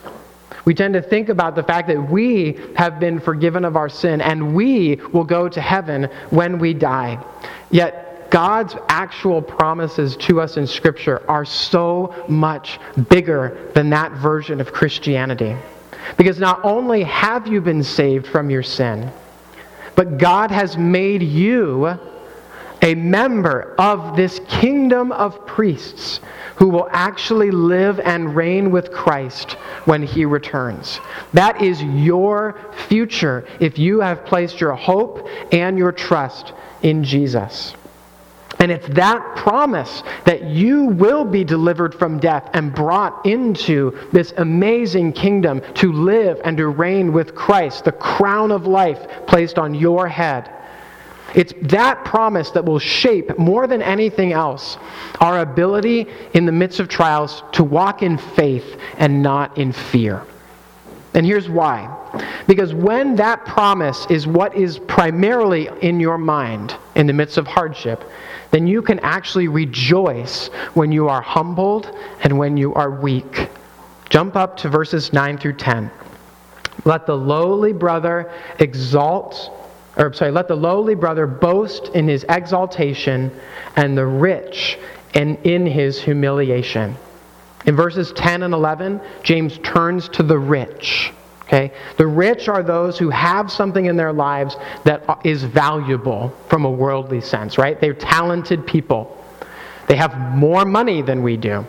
We 0.65 0.75
tend 0.75 0.95
to 0.95 1.03
think 1.03 1.29
about 1.29 1.55
the 1.55 1.63
fact 1.63 1.89
that 1.89 2.11
we 2.11 2.59
have 2.77 3.01
been 3.01 3.21
forgiven 3.21 3.65
of 3.65 3.77
our 3.77 3.89
sin 3.89 4.21
and 4.21 4.55
we 4.55 4.97
will 5.13 5.25
go 5.25 5.49
to 5.49 5.61
heaven 5.61 6.11
when 6.31 6.59
we 6.59 6.75
die. 6.75 7.25
Yet, 7.71 8.31
God's 8.31 8.77
actual 8.89 9.41
promises 9.41 10.15
to 10.19 10.41
us 10.41 10.59
in 10.59 10.67
Scripture 10.67 11.23
are 11.31 11.47
so 11.47 12.15
much 12.29 12.79
bigger 13.09 13.71
than 13.75 13.89
that 13.91 14.13
version 14.13 14.61
of 14.61 14.73
Christianity. 14.73 15.57
Because 16.19 16.39
not 16.39 16.61
only 16.65 17.03
have 17.05 17.47
you 17.47 17.61
been 17.61 17.83
saved 17.83 18.27
from 18.27 18.51
your 18.51 18.63
sin, 18.63 19.11
but 19.95 20.19
God 20.19 20.51
has 20.51 20.77
made 20.77 21.23
you 21.23 21.99
a 22.83 22.95
member 22.95 23.75
of 23.79 24.17
this 24.17 24.41
kingdom 24.49 25.13
of 25.13 25.47
priests 25.47 26.21
who 26.57 26.69
will 26.69 26.89
actually 26.91 27.51
live 27.51 28.01
and 28.01 28.35
reign 28.35 28.71
with 28.71 28.93
Christ 28.93 29.53
when 29.85 30.03
he 30.03 30.25
returns. 30.25 31.01
That 31.33 31.63
is 31.63 31.83
your 31.83 32.59
future 32.89 33.47
if 33.61 33.79
you 33.79 34.01
have 34.01 34.25
placed 34.25 34.61
your 34.61 34.75
hope 34.75 35.29
and 35.53 35.79
your 35.79 35.93
trust 35.93 36.53
in 36.83 37.05
Jesus. 37.05 37.75
And 38.61 38.73
it's 38.73 38.89
that 38.89 39.37
promise 39.37 40.03
that 40.25 40.45
you 40.45 40.87
will 40.87 41.25
be 41.25 41.45
delivered 41.45 41.95
from 41.95 42.19
death 42.19 42.51
and 42.55 42.75
brought 42.75 43.25
into 43.25 43.97
this 44.13 44.33
amazing 44.37 45.13
kingdom 45.13 45.63
to 45.75 45.93
live 45.93 46.41
and 46.45 46.57
to 46.57 46.67
reign 46.67 47.13
with 47.13 47.37
Christ, 47.37 47.85
the 47.85 47.93
crown 47.93 48.51
of 48.51 48.67
life 48.67 48.99
placed 49.29 49.59
on 49.59 49.75
your 49.75 50.09
head. 50.09 50.53
It's 51.35 51.53
that 51.63 52.05
promise 52.05 52.51
that 52.53 52.65
will 52.65 52.79
shape 52.79 53.39
more 53.39 53.67
than 53.67 53.83
anything 53.83 54.33
else 54.33 54.79
our 55.21 55.41
ability 55.41 56.07
in 56.33 56.47
the 56.47 56.53
midst 56.53 56.81
of 56.81 56.89
trials 56.89 57.43
to 57.53 57.65
walk 57.65 58.03
in 58.03 58.17
faith 58.17 58.79
and 58.97 59.23
not 59.23 59.59
in 59.59 59.73
fear. 59.73 60.23
And 61.15 61.27
here's 61.27 61.49
why. 61.49 61.95
Because 62.47 62.73
when 62.73 63.17
that 63.17 63.45
promise 63.45 64.07
is 64.09 64.27
what 64.27 64.57
is 64.57 64.79
primarily 64.79 65.69
in 65.83 66.01
your 66.01 66.19
mind 66.19 66.75
in 66.95 67.07
the 67.07 67.13
midst 67.13 67.37
of 67.37 67.47
hardship, 67.47 68.05
then 68.51 68.67
you 68.67 68.81
can 68.81 68.99
actually 69.01 69.49
rejoice 69.49 70.49
when 70.75 70.91
you 70.91 71.09
are 71.09 71.21
humbled 71.21 71.95
and 72.23 72.39
when 72.39 72.57
you 72.57 72.73
are 72.75 72.91
weak. 72.91 73.49
Jump 74.09 74.37
up 74.37 74.57
to 74.59 74.69
verses 74.69 75.13
9 75.13 75.37
through 75.37 75.57
10. 75.57 75.91
Let 76.85 77.07
the 77.07 77.17
lowly 77.17 77.73
brother 77.73 78.33
exalt 78.59 79.51
or 79.99 80.13
sorry, 80.13 80.31
let 80.31 80.47
the 80.47 80.57
lowly 80.57 80.95
brother 80.95 81.27
boast 81.27 81.89
in 81.89 82.07
his 82.07 82.25
exaltation 82.29 83.33
and 83.75 83.99
the 83.99 84.07
rich 84.07 84.79
and 85.15 85.37
in 85.45 85.67
his 85.67 86.01
humiliation. 86.01 86.95
In 87.67 87.75
verses 87.75 88.13
10 88.13 88.45
and 88.45 88.55
11, 88.55 89.01
James 89.25 89.59
turns 89.59 90.09
to 90.11 90.23
the 90.23 90.39
rich. 90.39 91.13
Okay? 91.43 91.73
The 91.97 92.07
rich 92.07 92.49
are 92.49 92.63
those 92.63 92.99
who 92.99 93.11
have 93.11 93.51
something 93.51 93.87
in 93.87 93.97
their 93.97 94.13
lives 94.13 94.57
that 94.85 95.05
is 95.25 95.43
valuable 95.43 96.33
from 96.49 96.65
a 96.65 96.71
worldly 96.71 97.21
sense, 97.21 97.59
right? 97.59 97.81
They're 97.81 97.95
talented 97.95 98.67
people. 98.67 99.17
They 99.89 99.97
have 99.97 100.17
more 100.37 100.65
money 100.65 101.03
than 101.03 101.23
we 101.23 101.37
do. 101.37 101.67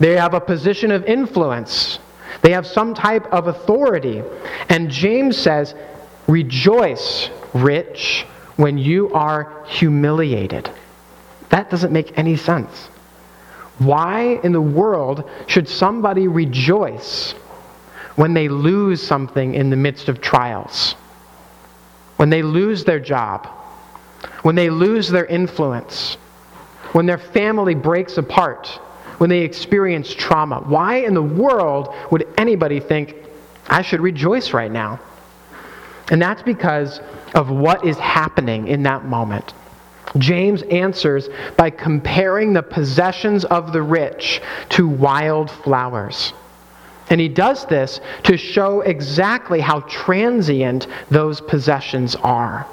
They 0.00 0.16
have 0.16 0.34
a 0.34 0.40
position 0.40 0.90
of 0.90 1.04
influence. 1.04 2.00
They 2.42 2.50
have 2.50 2.66
some 2.66 2.92
type 2.92 3.26
of 3.32 3.46
authority. 3.46 4.22
And 4.68 4.90
James 4.90 5.38
says, 5.38 5.74
Rejoice 6.26 7.30
rich 7.54 8.26
when 8.56 8.76
you 8.76 9.12
are 9.12 9.64
humiliated. 9.66 10.70
That 11.48 11.70
doesn't 11.70 11.92
make 11.92 12.18
any 12.18 12.36
sense. 12.36 12.88
Why 13.78 14.40
in 14.42 14.52
the 14.52 14.60
world 14.60 15.28
should 15.46 15.68
somebody 15.68 16.28
rejoice 16.28 17.32
when 18.16 18.34
they 18.34 18.48
lose 18.48 19.02
something 19.02 19.54
in 19.54 19.70
the 19.70 19.76
midst 19.76 20.08
of 20.08 20.20
trials? 20.20 20.92
When 22.16 22.30
they 22.30 22.42
lose 22.42 22.84
their 22.84 23.00
job? 23.00 23.46
When 24.42 24.54
they 24.54 24.70
lose 24.70 25.08
their 25.08 25.26
influence? 25.26 26.14
When 26.92 27.06
their 27.06 27.18
family 27.18 27.74
breaks 27.74 28.18
apart? 28.18 28.68
When 29.18 29.30
they 29.30 29.40
experience 29.40 30.12
trauma? 30.12 30.60
Why 30.60 30.96
in 30.98 31.14
the 31.14 31.22
world 31.22 31.94
would 32.10 32.28
anybody 32.38 32.78
think, 32.78 33.16
I 33.68 33.82
should 33.82 34.00
rejoice 34.00 34.52
right 34.52 34.70
now? 34.70 35.00
And 36.10 36.20
that's 36.20 36.42
because 36.42 37.00
of 37.34 37.50
what 37.50 37.84
is 37.84 37.96
happening 37.98 38.68
in 38.68 38.82
that 38.82 39.04
moment. 39.04 39.54
James 40.18 40.62
answers 40.62 41.28
by 41.56 41.70
comparing 41.70 42.52
the 42.52 42.62
possessions 42.62 43.44
of 43.44 43.72
the 43.72 43.82
rich 43.82 44.40
to 44.70 44.86
wild 44.86 45.50
flowers. 45.50 46.32
And 47.10 47.20
he 47.20 47.28
does 47.28 47.66
this 47.66 48.00
to 48.24 48.36
show 48.36 48.80
exactly 48.82 49.60
how 49.60 49.80
transient 49.80 50.86
those 51.10 51.40
possessions 51.40 52.16
are. 52.16 52.66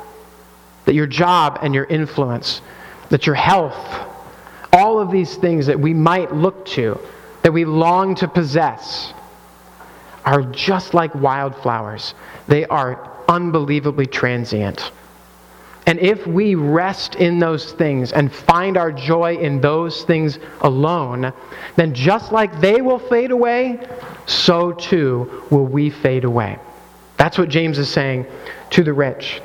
That 0.86 0.94
your 0.94 1.08
job 1.08 1.60
and 1.62 1.74
your 1.74 1.86
influence, 1.86 2.62
that 3.10 3.26
your 3.26 3.36
health, 3.36 4.08
all 4.72 5.00
of 5.00 5.12
these 5.12 5.36
things 5.36 5.66
that 5.66 5.80
we 5.80 5.94
might 5.94 6.34
look 6.34 6.66
to, 6.68 7.00
that 7.44 7.52
we 7.52 7.66
long 7.66 8.16
to 8.16 8.28
possess, 8.28 9.14
are 10.24 10.44
just 10.44 10.94
like 10.94 11.14
wildflowers. 11.16 12.14
They 12.48 12.66
are 12.68 13.10
unbelievably 13.32 14.08
transient. 14.08 14.92
And 15.88 15.98
if 16.00 16.28
we 16.28 16.54
rest 16.54 17.16
in 17.16 17.40
those 17.40 17.72
things 17.72 18.12
and 18.12 18.32
find 18.32 18.78
our 18.78 18.92
joy 18.92 19.38
in 19.38 19.62
those 19.62 20.04
things 20.04 20.38
alone, 20.62 21.34
then 21.76 21.94
just 21.94 22.32
like 22.32 22.60
they 22.60 22.82
will 22.82 23.00
fade 23.00 23.32
away, 23.32 23.88
so 24.28 24.74
too 24.74 25.44
will 25.50 25.66
we 25.66 25.90
fade 25.90 26.24
away. 26.24 26.60
That's 27.18 27.38
what 27.38 27.50
James 27.50 27.80
is 27.80 27.90
saying 27.90 28.28
to 28.72 28.84
the 28.84 28.94
rich. 28.94 29.42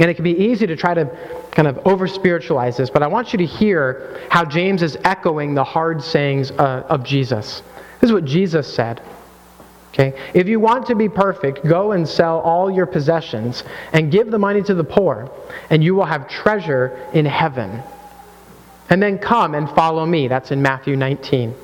And 0.00 0.10
it 0.10 0.14
can 0.14 0.24
be 0.24 0.36
easy 0.36 0.66
to 0.66 0.76
try 0.76 0.92
to 0.92 1.06
kind 1.52 1.68
of 1.68 1.86
over 1.86 2.08
spiritualize 2.08 2.76
this, 2.76 2.90
but 2.90 3.02
I 3.02 3.06
want 3.06 3.32
you 3.32 3.38
to 3.38 3.46
hear 3.46 4.20
how 4.28 4.44
James 4.44 4.82
is 4.82 4.96
echoing 5.04 5.54
the 5.54 5.64
hard 5.64 6.02
sayings 6.02 6.50
uh, 6.52 6.84
of 6.88 7.04
Jesus. 7.04 7.62
This 8.00 8.08
is 8.08 8.12
what 8.12 8.24
Jesus 8.24 8.72
said. 8.72 9.00
Okay? 9.92 10.18
If 10.32 10.48
you 10.48 10.58
want 10.58 10.86
to 10.86 10.94
be 10.94 11.08
perfect, 11.08 11.64
go 11.66 11.92
and 11.92 12.08
sell 12.08 12.40
all 12.40 12.70
your 12.70 12.86
possessions 12.86 13.62
and 13.92 14.10
give 14.10 14.30
the 14.30 14.38
money 14.38 14.62
to 14.62 14.74
the 14.74 14.84
poor, 14.84 15.30
and 15.68 15.84
you 15.84 15.94
will 15.94 16.06
have 16.06 16.28
treasure 16.28 17.08
in 17.12 17.26
heaven. 17.26 17.82
And 18.88 19.02
then 19.02 19.18
come 19.18 19.54
and 19.54 19.68
follow 19.70 20.06
me. 20.06 20.28
That's 20.28 20.50
in 20.50 20.62
Matthew 20.62 20.96
19. 20.96 21.54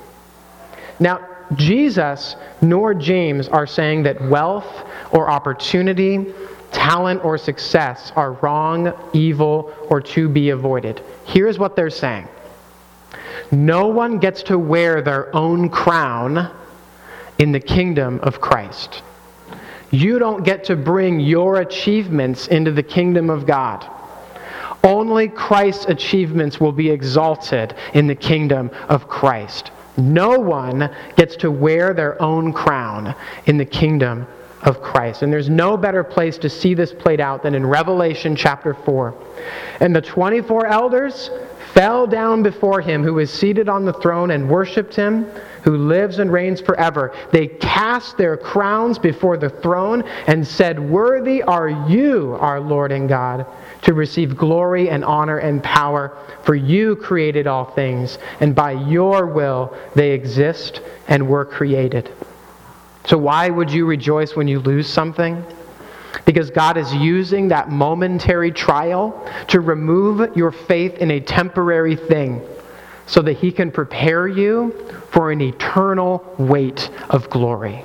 Now, 1.00 1.26
Jesus 1.54 2.36
nor 2.60 2.92
James 2.92 3.48
are 3.48 3.66
saying 3.66 4.02
that 4.02 4.20
wealth 4.20 4.86
or 5.12 5.30
opportunity, 5.30 6.26
talent 6.72 7.24
or 7.24 7.38
success 7.38 8.12
are 8.14 8.32
wrong, 8.34 8.92
evil, 9.14 9.74
or 9.88 10.02
to 10.02 10.28
be 10.28 10.50
avoided. 10.50 11.00
Here's 11.24 11.58
what 11.58 11.76
they're 11.76 11.88
saying 11.88 12.28
No 13.50 13.88
one 13.88 14.18
gets 14.18 14.42
to 14.44 14.58
wear 14.58 15.00
their 15.00 15.34
own 15.34 15.70
crown 15.70 16.54
in 17.38 17.53
the 17.53 17.61
kingdom 17.61 18.20
of 18.22 18.40
Christ. 18.40 19.03
You 19.90 20.18
don't 20.18 20.44
get 20.44 20.64
to 20.64 20.77
bring 20.77 21.18
your 21.20 21.61
achievements 21.61 22.48
into 22.48 22.72
the 22.72 22.83
kingdom 22.83 23.31
of 23.31 23.46
God. 23.46 23.88
Only 24.85 25.29
Christ's 25.29 25.87
achievements 25.87 26.61
will 26.61 26.72
be 26.72 26.90
exalted 26.90 27.74
in 27.94 28.07
the 28.07 28.14
kingdom 28.14 28.70
of 28.88 29.09
Christ. 29.09 29.70
No 29.96 30.38
one 30.38 30.94
gets 31.16 31.37
to 31.37 31.51
wear 31.51 31.92
their 31.94 32.20
own 32.22 32.53
crown 32.53 33.14
in 33.46 33.57
the 33.57 33.64
kingdom 33.64 34.27
of 34.62 34.81
Christ. 34.81 35.22
And 35.22 35.33
there's 35.33 35.48
no 35.48 35.77
better 35.77 36.05
place 36.05 36.38
to 36.38 36.48
see 36.48 36.74
this 36.74 36.92
played 36.92 37.20
out 37.20 37.42
than 37.42 37.55
in 37.55 37.66
Revelation 37.66 38.37
chapter 38.37 38.74
4. 38.74 39.14
And 39.81 39.94
the 39.94 40.01
24 40.01 40.66
elders 40.66 41.31
fell 41.78 42.08
down 42.08 42.42
before 42.42 42.80
him 42.80 43.04
who 43.04 43.20
is 43.20 43.32
seated 43.32 43.68
on 43.68 43.84
the 43.84 43.92
throne 43.92 44.32
and 44.32 44.50
worshiped 44.50 44.96
him 44.96 45.24
who 45.62 45.76
lives 45.76 46.18
and 46.18 46.32
reigns 46.32 46.60
forever. 46.60 47.14
They 47.30 47.46
cast 47.46 48.18
their 48.18 48.36
crowns 48.36 48.98
before 48.98 49.36
the 49.36 49.48
throne 49.48 50.02
and 50.26 50.44
said, 50.44 50.80
Worthy 50.80 51.40
are 51.40 51.68
you, 51.68 52.36
our 52.40 52.58
Lord 52.58 52.90
and 52.90 53.08
God 53.08 53.46
to 53.82 53.94
receive 53.94 54.36
glory 54.36 54.90
and 54.90 55.04
honor 55.04 55.38
and 55.38 55.62
power, 55.62 56.18
for 56.42 56.56
you 56.56 56.96
created 56.96 57.46
all 57.46 57.66
things, 57.66 58.18
and 58.40 58.56
by 58.56 58.72
your 58.72 59.26
will 59.26 59.72
they 59.94 60.10
exist 60.10 60.80
and 61.06 61.28
were 61.28 61.44
created. 61.44 62.10
So, 63.06 63.16
why 63.16 63.50
would 63.50 63.70
you 63.70 63.86
rejoice 63.86 64.34
when 64.34 64.48
you 64.48 64.58
lose 64.58 64.88
something? 64.88 65.44
Because 66.24 66.50
God 66.50 66.76
is 66.76 66.92
using 66.94 67.48
that 67.48 67.70
momentary 67.70 68.50
trial 68.50 69.28
to 69.48 69.61
remove 69.61 70.37
your 70.37 70.52
faith 70.52 70.94
in 70.98 71.11
a 71.11 71.20
temporary 71.20 71.96
thing 71.96 72.42
so 73.07 73.22
that 73.22 73.35
He 73.35 73.50
can 73.50 73.70
prepare 73.70 74.28
you 74.28 74.72
for 75.11 75.31
an 75.33 75.40
eternal 75.40 76.35
weight 76.38 76.90
of 77.09 77.31
glory. 77.31 77.85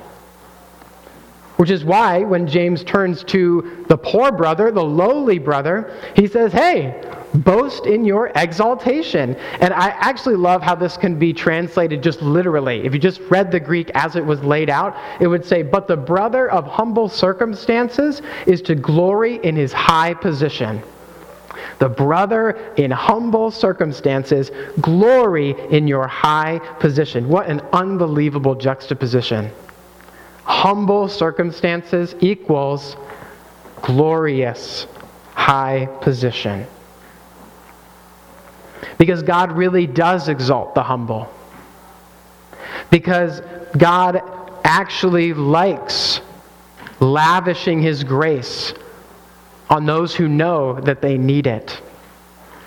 Which 1.56 1.70
is 1.70 1.84
why 1.84 2.24
when 2.24 2.48
James 2.48 2.82
turns 2.82 3.22
to 3.24 3.84
the 3.88 3.96
poor 3.96 4.32
brother, 4.32 4.72
the 4.72 4.84
lowly 4.84 5.38
brother, 5.38 5.92
he 6.16 6.26
says, 6.26 6.52
Hey, 6.52 7.00
boast 7.32 7.86
in 7.86 8.04
your 8.04 8.32
exaltation. 8.34 9.36
And 9.60 9.72
I 9.72 9.88
actually 9.90 10.34
love 10.34 10.62
how 10.62 10.74
this 10.74 10.96
can 10.96 11.16
be 11.16 11.32
translated 11.32 12.02
just 12.02 12.22
literally. 12.22 12.84
If 12.84 12.92
you 12.92 12.98
just 12.98 13.20
read 13.30 13.52
the 13.52 13.60
Greek 13.60 13.90
as 13.94 14.16
it 14.16 14.24
was 14.24 14.42
laid 14.42 14.68
out, 14.68 14.96
it 15.20 15.28
would 15.28 15.44
say, 15.44 15.62
But 15.62 15.86
the 15.86 15.96
brother 15.96 16.50
of 16.50 16.66
humble 16.66 17.08
circumstances 17.08 18.20
is 18.46 18.60
to 18.62 18.74
glory 18.74 19.36
in 19.44 19.54
his 19.54 19.72
high 19.72 20.14
position. 20.14 20.82
The 21.78 21.88
brother 21.88 22.72
in 22.76 22.90
humble 22.90 23.52
circumstances, 23.52 24.50
glory 24.80 25.54
in 25.70 25.86
your 25.86 26.08
high 26.08 26.58
position. 26.80 27.28
What 27.28 27.46
an 27.46 27.60
unbelievable 27.72 28.56
juxtaposition 28.56 29.52
humble 30.44 31.08
circumstances 31.08 32.14
equals 32.20 32.96
glorious 33.82 34.86
high 35.34 35.86
position. 36.00 36.66
Because 38.98 39.22
God 39.22 39.52
really 39.52 39.86
does 39.86 40.28
exalt 40.28 40.74
the 40.74 40.82
humble. 40.82 41.32
Because 42.90 43.40
God 43.76 44.22
actually 44.64 45.34
likes 45.34 46.20
lavishing 47.00 47.82
His 47.82 48.04
grace 48.04 48.72
on 49.68 49.86
those 49.86 50.14
who 50.14 50.28
know 50.28 50.80
that 50.80 51.00
they 51.00 51.18
need 51.18 51.46
it. 51.46 51.80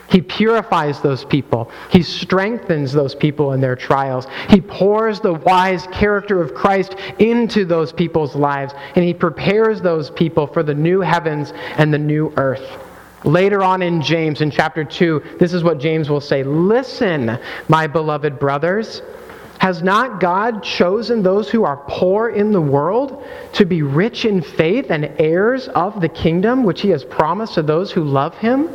He 0.10 0.22
purifies 0.22 1.02
those 1.02 1.26
people. 1.26 1.72
He 1.90 2.02
strengthens 2.02 2.94
those 2.94 3.14
people 3.14 3.54
in 3.54 3.62
their 3.62 3.76
trials. 3.76 4.26
He 4.50 4.62
pours 4.62 5.20
the 5.20 5.34
wise 5.34 5.86
character 5.88 6.42
of 6.42 6.54
Christ 6.54 6.96
into 7.20 7.66
those 7.66 7.92
people's 7.92 8.36
lives, 8.36 8.74
and 8.96 9.04
He 9.04 9.14
prepares 9.14 9.82
those 9.82 10.10
people 10.10 10.48
for 10.48 10.64
the 10.64 10.74
new 10.74 11.02
heavens 11.02 11.54
and 11.78 11.94
the 11.94 11.98
new 11.98 12.34
earth. 12.38 12.84
Later 13.24 13.64
on 13.64 13.82
in 13.82 14.02
James, 14.02 14.42
in 14.42 14.52
chapter 14.52 14.84
2, 14.84 15.38
this 15.40 15.52
is 15.52 15.64
what 15.64 15.80
James 15.80 16.10
will 16.10 16.22
say 16.22 16.44
Listen, 16.44 17.38
my 17.68 17.88
beloved 17.88 18.40
brothers. 18.40 19.02
Has 19.60 19.82
not 19.82 20.20
God 20.20 20.64
chosen 20.64 21.24
those 21.24 21.50
who 21.50 21.64
are 21.64 21.78
poor 21.88 22.30
in 22.30 22.52
the 22.52 22.62
world 22.62 23.24
to 23.54 23.66
be 23.66 23.82
rich 23.82 24.26
in 24.26 24.42
faith 24.42 24.92
and 24.92 25.06
heirs 25.20 25.68
of 25.70 26.00
the 26.00 26.10
kingdom 26.10 26.64
which 26.64 26.82
he 26.82 26.90
has 26.90 27.04
promised 27.04 27.56
to 27.56 27.64
those 27.64 27.92
who 27.92 28.04
love 28.04 28.36
him? 28.38 28.74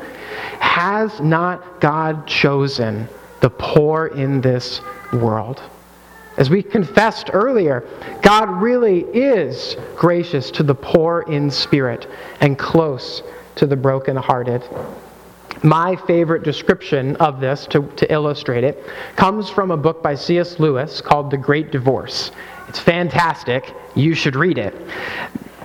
Has 0.59 1.21
not 1.21 1.81
God 1.81 2.27
chosen 2.27 3.09
the 3.41 3.51
poor 3.51 4.09
in 4.09 4.41
this 4.41 4.81
world? 5.13 5.63
As 6.37 6.49
we 6.49 6.63
confessed 6.63 7.31
earlier, 7.33 7.85
God 8.23 8.49
really 8.63 9.01
is 9.01 9.77
gracious 9.97 10.51
to 10.53 10.63
the 10.63 10.75
poor 10.75 11.25
in 11.29 11.51
spirit 11.51 12.07
and 12.41 12.59
close 12.59 13.23
to 13.57 13.67
the 13.67 13.77
brokenhearted. 13.77 14.63
My 15.63 15.95
favorite 15.95 16.43
description 16.43 17.15
of 17.17 17.41
this, 17.41 17.67
to, 17.69 17.83
to 17.97 18.13
illustrate 18.13 18.65
it, 18.65 18.85
comes 19.15 19.49
from 19.49 19.71
a 19.71 19.77
book 19.77 20.03
by 20.03 20.17
C.S. 20.17 20.59
Lewis 20.59 21.01
called 21.01 21.31
The 21.31 21.37
Great 21.37 21.71
Divorce. 21.71 22.33
It's 22.69 22.81
fantastic. 22.81 23.73
You 23.95 24.15
should 24.15 24.35
read 24.35 24.59
it. 24.59 24.75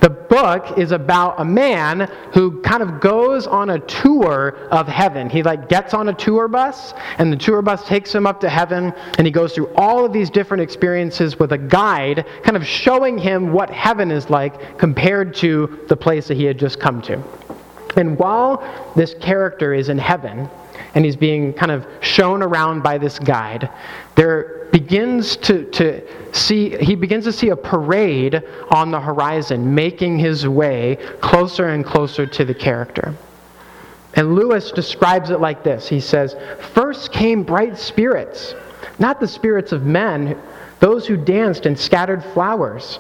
The 0.02 0.12
book 0.12 0.78
is 0.78 0.92
about 0.92 1.40
a 1.40 1.46
man 1.46 2.12
who 2.32 2.62
kind 2.62 2.84
of 2.84 3.00
goes 3.00 3.48
on 3.48 3.72
a 3.72 3.80
tour 3.80 4.56
of 4.70 4.88
heaven. 4.88 5.30
He 5.30 5.42
like 5.42 5.68
gets 5.68 5.96
on 5.96 6.10
a 6.10 6.14
tour 6.14 6.48
bus 6.48 6.94
and 7.18 7.34
the 7.34 7.38
tour 7.38 7.64
bus 7.64 7.84
takes 7.88 8.14
him 8.14 8.28
up 8.28 8.40
to 8.42 8.50
heaven 8.50 8.94
and 9.18 9.26
he 9.26 9.32
goes 9.32 9.54
through 9.54 9.74
all 9.76 10.06
of 10.06 10.14
these 10.14 10.30
different 10.30 10.62
experiences 10.62 11.40
with 11.40 11.54
a 11.54 11.58
guide 11.58 12.28
kind 12.44 12.56
of 12.56 12.66
showing 12.66 13.18
him 13.18 13.52
what 13.52 13.72
heaven 13.72 14.12
is 14.12 14.30
like 14.30 14.78
compared 14.78 15.34
to 15.36 15.80
the 15.88 15.98
place 15.98 16.28
that 16.28 16.38
he 16.38 16.44
had 16.44 16.60
just 16.60 16.80
come 16.80 17.02
to. 17.02 17.24
And 17.98 18.18
while 18.18 18.64
this 18.96 19.16
character 19.16 19.74
is 19.74 19.90
in 19.90 19.98
heaven 19.98 20.50
and 20.96 21.04
he's 21.04 21.16
being 21.16 21.54
kind 21.54 21.72
of 21.72 21.86
shown 22.02 22.42
around 22.42 22.84
by 22.84 22.98
this 22.98 23.20
guide, 23.20 23.70
there 24.16 24.68
begins 24.72 25.38
to, 25.38 25.64
to 25.72 26.02
see 26.34 26.78
he 26.78 26.96
begins 26.96 27.24
to 27.24 27.32
see 27.32 27.50
a 27.50 27.56
parade 27.56 28.44
on 28.70 28.92
the 28.92 29.00
horizon 29.00 29.74
making 29.74 30.20
his 30.20 30.48
way 30.48 30.98
closer 31.22 31.70
and 31.70 31.86
closer 31.86 32.26
to 32.26 32.46
the 32.46 32.54
character. 32.54 33.16
And 34.14 34.36
Lewis 34.36 34.72
describes 34.72 35.30
it 35.30 35.40
like 35.40 35.64
this. 35.64 35.88
He 35.88 36.00
says, 36.00 36.36
First 36.74 37.12
came 37.12 37.44
bright 37.44 37.78
spirits, 37.78 38.56
not 39.00 39.20
the 39.20 39.28
spirits 39.28 39.72
of 39.72 39.86
men, 39.86 40.42
those 40.80 41.06
who 41.06 41.18
danced 41.18 41.66
and 41.66 41.78
scattered 41.78 42.24
flowers 42.24 43.00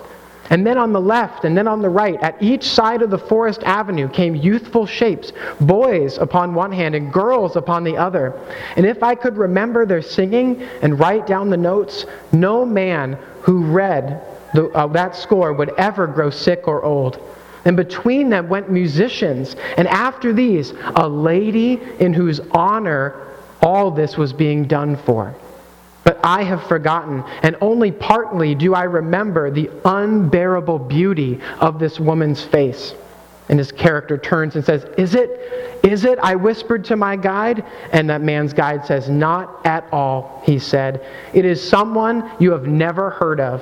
and 0.49 0.65
then 0.65 0.77
on 0.77 0.93
the 0.93 1.01
left, 1.01 1.45
and 1.45 1.57
then 1.57 1.67
on 1.67 1.81
the 1.81 1.89
right, 1.89 2.21
at 2.21 2.41
each 2.41 2.63
side 2.63 3.01
of 3.01 3.09
the 3.09 3.17
forest 3.17 3.63
avenue 3.63 4.09
came 4.09 4.35
youthful 4.35 4.85
shapes, 4.85 5.33
boys 5.59 6.17
upon 6.17 6.53
one 6.53 6.71
hand 6.71 6.95
and 6.95 7.11
girls 7.11 7.55
upon 7.55 7.83
the 7.83 7.97
other. 7.97 8.39
And 8.75 8.85
if 8.85 9.03
I 9.03 9.15
could 9.15 9.37
remember 9.37 9.85
their 9.85 10.01
singing 10.01 10.61
and 10.81 10.99
write 10.99 11.27
down 11.27 11.49
the 11.49 11.57
notes, 11.57 12.05
no 12.31 12.65
man 12.65 13.17
who 13.41 13.63
read 13.63 14.21
the, 14.53 14.69
uh, 14.69 14.87
that 14.87 15.15
score 15.15 15.53
would 15.53 15.73
ever 15.77 16.07
grow 16.07 16.29
sick 16.29 16.67
or 16.67 16.83
old. 16.83 17.19
And 17.65 17.75
between 17.75 18.29
them 18.29 18.47
went 18.47 18.71
musicians, 18.71 19.57
and 19.75 19.87
after 19.89 20.31
these, 20.31 20.73
a 20.95 21.07
lady 21.07 21.81
in 21.99 22.13
whose 22.13 22.39
honor 22.51 23.27
all 23.61 23.91
this 23.91 24.15
was 24.15 24.31
being 24.31 24.65
done 24.65 24.95
for. 24.95 25.35
But 26.07 26.21
I 26.23 26.43
have 26.43 26.63
forgotten, 26.67 27.21
and 27.43 27.57
only 27.59 27.91
partly 27.91 28.55
do 28.55 28.73
I 28.73 28.83
remember 28.83 29.51
the 29.51 29.69
unbearable 29.83 30.79
beauty 30.79 31.41
of 31.59 31.79
this 31.79 31.99
woman's 31.99 32.41
face. 32.41 32.93
And 33.49 33.59
his 33.59 33.73
character 33.73 34.17
turns 34.17 34.55
and 34.55 34.63
says, 34.63 34.85
Is 34.97 35.15
it? 35.15 35.81
Is 35.83 36.05
it? 36.05 36.17
I 36.19 36.35
whispered 36.35 36.85
to 36.85 36.95
my 36.95 37.17
guide. 37.17 37.65
And 37.91 38.09
that 38.09 38.21
man's 38.21 38.53
guide 38.53 38.85
says, 38.85 39.09
Not 39.09 39.65
at 39.65 39.85
all, 39.91 40.41
he 40.45 40.59
said. 40.59 41.05
It 41.33 41.43
is 41.43 41.61
someone 41.61 42.31
you 42.39 42.53
have 42.53 42.67
never 42.67 43.09
heard 43.09 43.41
of. 43.41 43.61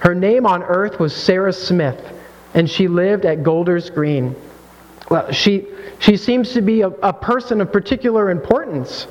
Her 0.00 0.14
name 0.14 0.44
on 0.44 0.62
earth 0.64 1.00
was 1.00 1.16
Sarah 1.16 1.50
Smith, 1.50 2.12
and 2.52 2.68
she 2.68 2.88
lived 2.88 3.24
at 3.24 3.42
Golders 3.42 3.88
Green. 3.88 4.36
Well, 5.10 5.32
she, 5.32 5.64
she 5.98 6.18
seems 6.18 6.52
to 6.52 6.60
be 6.60 6.82
a, 6.82 6.88
a 6.88 7.14
person 7.14 7.62
of 7.62 7.72
particular 7.72 8.28
importance. 8.28 9.06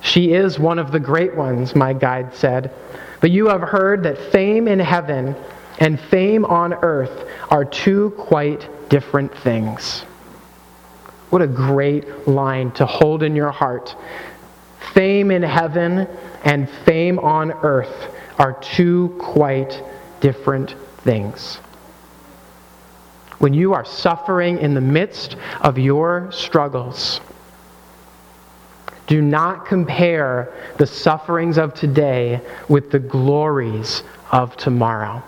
She 0.00 0.32
is 0.32 0.58
one 0.58 0.78
of 0.78 0.92
the 0.92 1.00
great 1.00 1.34
ones, 1.34 1.74
my 1.74 1.92
guide 1.92 2.34
said. 2.34 2.72
But 3.20 3.30
you 3.30 3.48
have 3.48 3.60
heard 3.60 4.02
that 4.04 4.18
fame 4.32 4.66
in 4.66 4.78
heaven 4.78 5.36
and 5.78 6.00
fame 6.00 6.44
on 6.44 6.74
earth 6.74 7.28
are 7.50 7.64
two 7.64 8.10
quite 8.16 8.68
different 8.88 9.36
things. 9.38 10.04
What 11.30 11.42
a 11.42 11.46
great 11.46 12.26
line 12.26 12.72
to 12.72 12.86
hold 12.86 13.22
in 13.22 13.36
your 13.36 13.50
heart. 13.50 13.94
Fame 14.94 15.30
in 15.30 15.42
heaven 15.42 16.08
and 16.44 16.68
fame 16.84 17.18
on 17.18 17.52
earth 17.52 18.14
are 18.38 18.54
two 18.54 19.14
quite 19.18 19.82
different 20.20 20.74
things. 20.98 21.56
When 23.38 23.54
you 23.54 23.72
are 23.72 23.84
suffering 23.84 24.58
in 24.58 24.74
the 24.74 24.80
midst 24.80 25.36
of 25.60 25.78
your 25.78 26.30
struggles, 26.32 27.20
do 29.10 29.20
not 29.20 29.66
compare 29.66 30.54
the 30.78 30.86
sufferings 30.86 31.58
of 31.58 31.74
today 31.74 32.40
with 32.68 32.92
the 32.92 32.98
glories 33.00 34.04
of 34.30 34.56
tomorrow. 34.56 35.20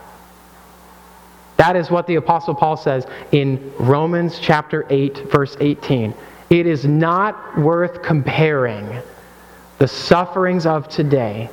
That 1.56 1.74
is 1.74 1.90
what 1.90 2.06
the 2.06 2.14
Apostle 2.14 2.54
Paul 2.54 2.76
says 2.76 3.04
in 3.32 3.72
Romans 3.80 4.38
chapter 4.38 4.86
8, 4.88 5.32
verse 5.32 5.56
18. 5.58 6.14
it 6.48 6.66
is 6.68 6.84
not 6.84 7.58
worth 7.58 8.04
comparing 8.04 9.02
the 9.78 9.88
sufferings 9.88 10.64
of 10.64 10.88
today 10.88 11.50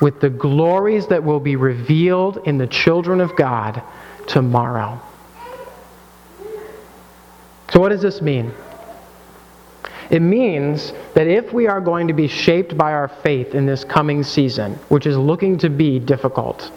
with 0.00 0.18
the 0.22 0.30
glories 0.30 1.08
that 1.08 1.22
will 1.22 1.40
be 1.40 1.56
revealed 1.56 2.38
in 2.46 2.56
the 2.56 2.66
children 2.66 3.20
of 3.20 3.36
God 3.36 3.82
tomorrow. 4.26 4.98
So, 7.70 7.80
what 7.80 7.90
does 7.90 8.00
this 8.00 8.22
mean? 8.22 8.50
It 10.10 10.20
means 10.20 10.92
that 11.14 11.28
if 11.28 11.52
we 11.52 11.68
are 11.68 11.80
going 11.80 12.08
to 12.08 12.14
be 12.14 12.26
shaped 12.26 12.76
by 12.76 12.92
our 12.92 13.06
faith 13.08 13.54
in 13.54 13.64
this 13.64 13.84
coming 13.84 14.24
season, 14.24 14.74
which 14.88 15.06
is 15.06 15.16
looking 15.16 15.56
to 15.58 15.70
be 15.70 16.00
difficult, 16.00 16.72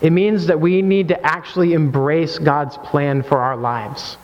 it 0.00 0.10
means 0.10 0.46
that 0.46 0.60
we 0.60 0.80
need 0.80 1.08
to 1.08 1.26
actually 1.26 1.72
embrace 1.72 2.38
God's 2.38 2.76
plan 2.78 3.22
for 3.22 3.38
our 3.38 3.56
lives. 3.56 4.16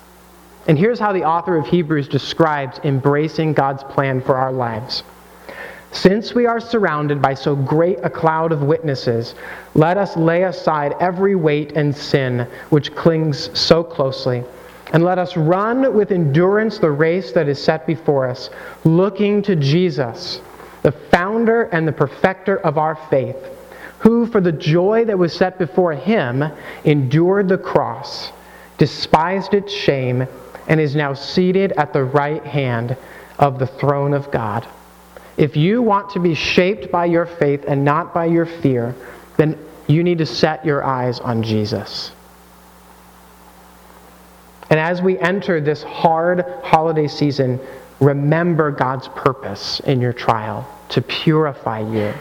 And 0.69 0.79
here's 0.79 1.01
how 1.01 1.13
the 1.13 1.25
author 1.25 1.57
of 1.57 1.67
Hebrews 1.67 2.09
describes 2.09 2.79
embracing 2.85 3.55
God's 3.55 3.83
plan 3.85 4.21
for 4.21 4.37
our 4.37 4.53
lives. 4.53 5.03
Since 5.91 6.35
we 6.35 6.47
are 6.47 6.61
surrounded 6.61 7.23
by 7.23 7.35
so 7.35 7.57
great 7.57 7.99
a 8.03 8.11
cloud 8.11 8.53
of 8.53 8.63
witnesses, 8.63 9.35
let 9.75 9.97
us 9.97 10.17
lay 10.17 10.45
aside 10.45 10.95
every 11.01 11.35
weight 11.35 11.73
and 11.73 11.97
sin 11.97 12.47
which 12.69 12.95
clings 12.95 13.51
so 13.59 13.83
closely 13.83 14.45
and 14.93 15.05
let 15.05 15.19
us 15.19 15.37
run 15.37 15.95
with 15.95 16.13
endurance 16.13 16.79
the 16.79 16.91
race 16.91 17.33
that 17.33 17.49
is 17.49 17.63
set 17.63 17.87
before 17.87 18.29
us, 18.29 18.51
looking 18.85 19.43
to 19.43 19.57
Jesus, 19.57 20.41
the 20.83 20.93
founder 20.93 21.65
and 21.65 21.87
the 21.87 21.93
perfecter 21.93 22.59
of 22.59 22.79
our 22.79 22.95
faith, 23.11 23.37
who, 23.99 24.27
for 24.27 24.41
the 24.41 24.53
joy 24.53 25.05
that 25.05 25.19
was 25.19 25.33
set 25.33 25.59
before 25.59 25.93
him, 25.93 26.45
endured 26.85 27.49
the 27.49 27.59
cross, 27.59 28.33
despised 28.79 29.55
its 29.55 29.73
shame, 29.73 30.27
and 30.69 30.81
is 30.81 30.95
now 30.95 31.15
seated 31.15 31.73
at 31.73 31.93
the 31.93 32.05
right 32.05 32.45
hand 32.45 32.97
of 33.39 33.59
the 33.59 33.67
throne 33.67 34.15
of 34.15 34.31
God. 34.31 34.67
If 35.37 35.57
you 35.57 35.83
want 35.83 36.11
to 36.11 36.21
be 36.21 36.35
shaped 36.35 36.91
by 36.91 37.07
your 37.07 37.27
faith 37.27 37.65
and 37.67 37.85
not 37.85 38.13
by 38.13 38.27
your 38.27 38.47
fear, 38.47 38.95
then 39.37 39.59
you 39.87 40.03
need 40.03 40.19
to 40.19 40.27
set 40.27 40.65
your 40.65 40.85
eyes 40.85 41.21
on 41.21 41.43
Jesus. 41.43 42.11
And 44.71 44.79
as 44.79 45.01
we 45.01 45.19
enter 45.19 45.61
this 45.61 45.83
hard 45.83 46.45
holiday 46.63 47.09
season, 47.09 47.59
remember 48.01 48.71
God's 48.71 49.09
purpose 49.09 49.81
in 49.81 50.01
your 50.01 50.13
trial 50.13 50.69
to 50.91 51.03
purify 51.03 51.81
you. 51.81 52.13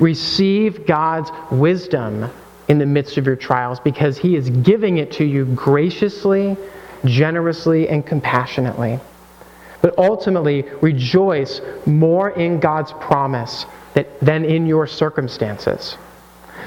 Receive 0.00 0.86
God's 0.86 1.30
wisdom 1.50 2.30
in 2.68 2.78
the 2.78 2.86
midst 2.86 3.16
of 3.16 3.26
your 3.26 3.36
trials 3.36 3.80
because 3.80 4.18
He 4.18 4.36
is 4.36 4.50
giving 4.50 4.98
it 4.98 5.12
to 5.12 5.24
you 5.24 5.46
graciously, 5.46 6.56
generously, 7.04 7.88
and 7.88 8.06
compassionately. 8.06 8.98
But 9.80 9.96
ultimately, 9.96 10.62
rejoice 10.82 11.60
more 11.86 12.30
in 12.30 12.60
God's 12.60 12.92
promise 12.92 13.64
than 14.20 14.44
in 14.44 14.66
your 14.66 14.86
circumstances. 14.86 15.96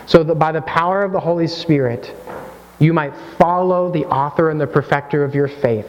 So 0.06 0.24
that 0.24 0.36
by 0.36 0.52
the 0.52 0.62
power 0.62 1.04
of 1.04 1.12
the 1.12 1.20
Holy 1.20 1.48
Spirit, 1.48 2.14
you 2.82 2.94
might 2.94 3.14
follow 3.38 3.92
the 3.92 4.06
author 4.06 4.50
and 4.50 4.60
the 4.60 4.66
perfecter 4.66 5.24
of 5.24 5.36
your 5.36 5.48
faith, 5.48 5.88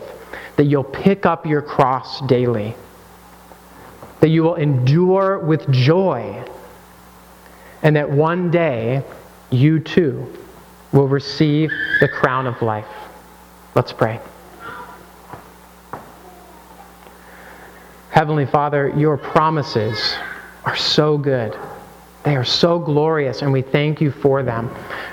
that 0.56 0.64
you'll 0.64 0.84
pick 0.84 1.24
up 1.24 1.46
your 1.46 1.62
cross 1.62 2.20
daily, 2.26 2.74
that 4.20 4.28
you 4.28 4.42
will 4.42 4.56
endure 4.56 5.38
with 5.38 5.68
joy, 5.72 6.44
and 7.82 7.96
that 7.96 8.10
one 8.10 8.50
day 8.50 9.02
you 9.50 9.80
too 9.80 10.30
will 10.92 11.08
receive 11.08 11.70
the 12.00 12.08
crown 12.08 12.46
of 12.46 12.60
life. 12.60 12.86
Let's 13.74 13.92
pray. 13.92 14.20
Heavenly 18.10 18.44
Father, 18.44 18.92
your 18.94 19.16
promises 19.16 20.14
are 20.66 20.76
so 20.76 21.16
good. 21.16 21.58
They 22.24 22.36
are 22.36 22.44
so 22.44 22.78
glorious, 22.78 23.42
and 23.42 23.52
we 23.52 23.62
thank 23.62 24.00
you 24.00 24.12
for 24.12 24.42
them. 24.42 24.70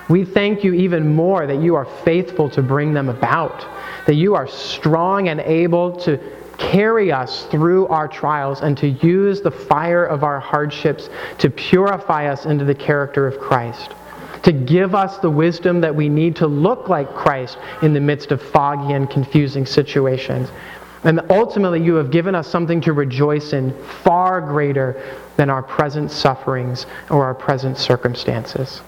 We 0.09 0.25
thank 0.25 0.63
you 0.63 0.73
even 0.73 1.15
more 1.15 1.47
that 1.47 1.61
you 1.61 1.75
are 1.75 1.85
faithful 1.85 2.49
to 2.51 2.61
bring 2.61 2.93
them 2.93 3.09
about, 3.09 3.65
that 4.05 4.15
you 4.15 4.35
are 4.35 4.47
strong 4.47 5.29
and 5.29 5.39
able 5.39 5.95
to 6.01 6.19
carry 6.59 7.11
us 7.11 7.45
through 7.45 7.87
our 7.87 8.07
trials 8.07 8.61
and 8.61 8.77
to 8.77 8.89
use 8.89 9.41
the 9.41 9.49
fire 9.49 10.05
of 10.05 10.23
our 10.23 10.39
hardships 10.39 11.09
to 11.39 11.49
purify 11.49 12.27
us 12.27 12.45
into 12.45 12.65
the 12.65 12.75
character 12.75 13.25
of 13.25 13.39
Christ, 13.39 13.95
to 14.43 14.51
give 14.51 14.93
us 14.93 15.17
the 15.17 15.29
wisdom 15.29 15.81
that 15.81 15.95
we 15.95 16.09
need 16.09 16.35
to 16.35 16.47
look 16.47 16.89
like 16.89 17.15
Christ 17.15 17.57
in 17.81 17.93
the 17.93 17.99
midst 17.99 18.31
of 18.31 18.41
foggy 18.41 18.93
and 18.93 19.09
confusing 19.09 19.65
situations. 19.65 20.49
And 21.03 21.21
ultimately, 21.29 21.81
you 21.81 21.95
have 21.95 22.11
given 22.11 22.35
us 22.35 22.47
something 22.47 22.81
to 22.81 22.93
rejoice 22.93 23.53
in 23.53 23.73
far 24.03 24.41
greater 24.41 25.01
than 25.37 25.49
our 25.49 25.63
present 25.63 26.11
sufferings 26.11 26.85
or 27.09 27.23
our 27.23 27.33
present 27.33 27.77
circumstances. 27.77 28.81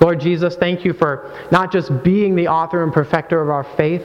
Lord 0.00 0.20
Jesus, 0.20 0.56
thank 0.56 0.84
you 0.84 0.92
for 0.92 1.32
not 1.52 1.70
just 1.70 2.02
being 2.02 2.34
the 2.34 2.48
author 2.48 2.82
and 2.82 2.92
perfecter 2.92 3.40
of 3.40 3.50
our 3.50 3.62
faith, 3.62 4.04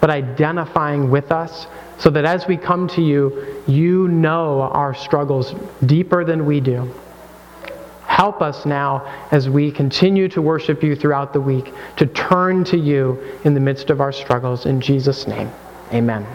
but 0.00 0.10
identifying 0.10 1.10
with 1.10 1.32
us 1.32 1.66
so 1.98 2.10
that 2.10 2.24
as 2.24 2.46
we 2.46 2.56
come 2.56 2.86
to 2.88 3.02
you, 3.02 3.62
you 3.66 4.08
know 4.08 4.60
our 4.60 4.94
struggles 4.94 5.54
deeper 5.86 6.24
than 6.24 6.44
we 6.44 6.60
do. 6.60 6.92
Help 8.06 8.42
us 8.42 8.66
now 8.66 9.06
as 9.30 9.48
we 9.48 9.70
continue 9.70 10.28
to 10.28 10.42
worship 10.42 10.82
you 10.82 10.94
throughout 10.94 11.32
the 11.32 11.40
week 11.40 11.72
to 11.96 12.06
turn 12.06 12.64
to 12.64 12.76
you 12.76 13.18
in 13.44 13.54
the 13.54 13.60
midst 13.60 13.90
of 13.90 14.00
our 14.00 14.12
struggles. 14.12 14.66
In 14.66 14.80
Jesus' 14.80 15.26
name, 15.26 15.50
amen. 15.92 16.26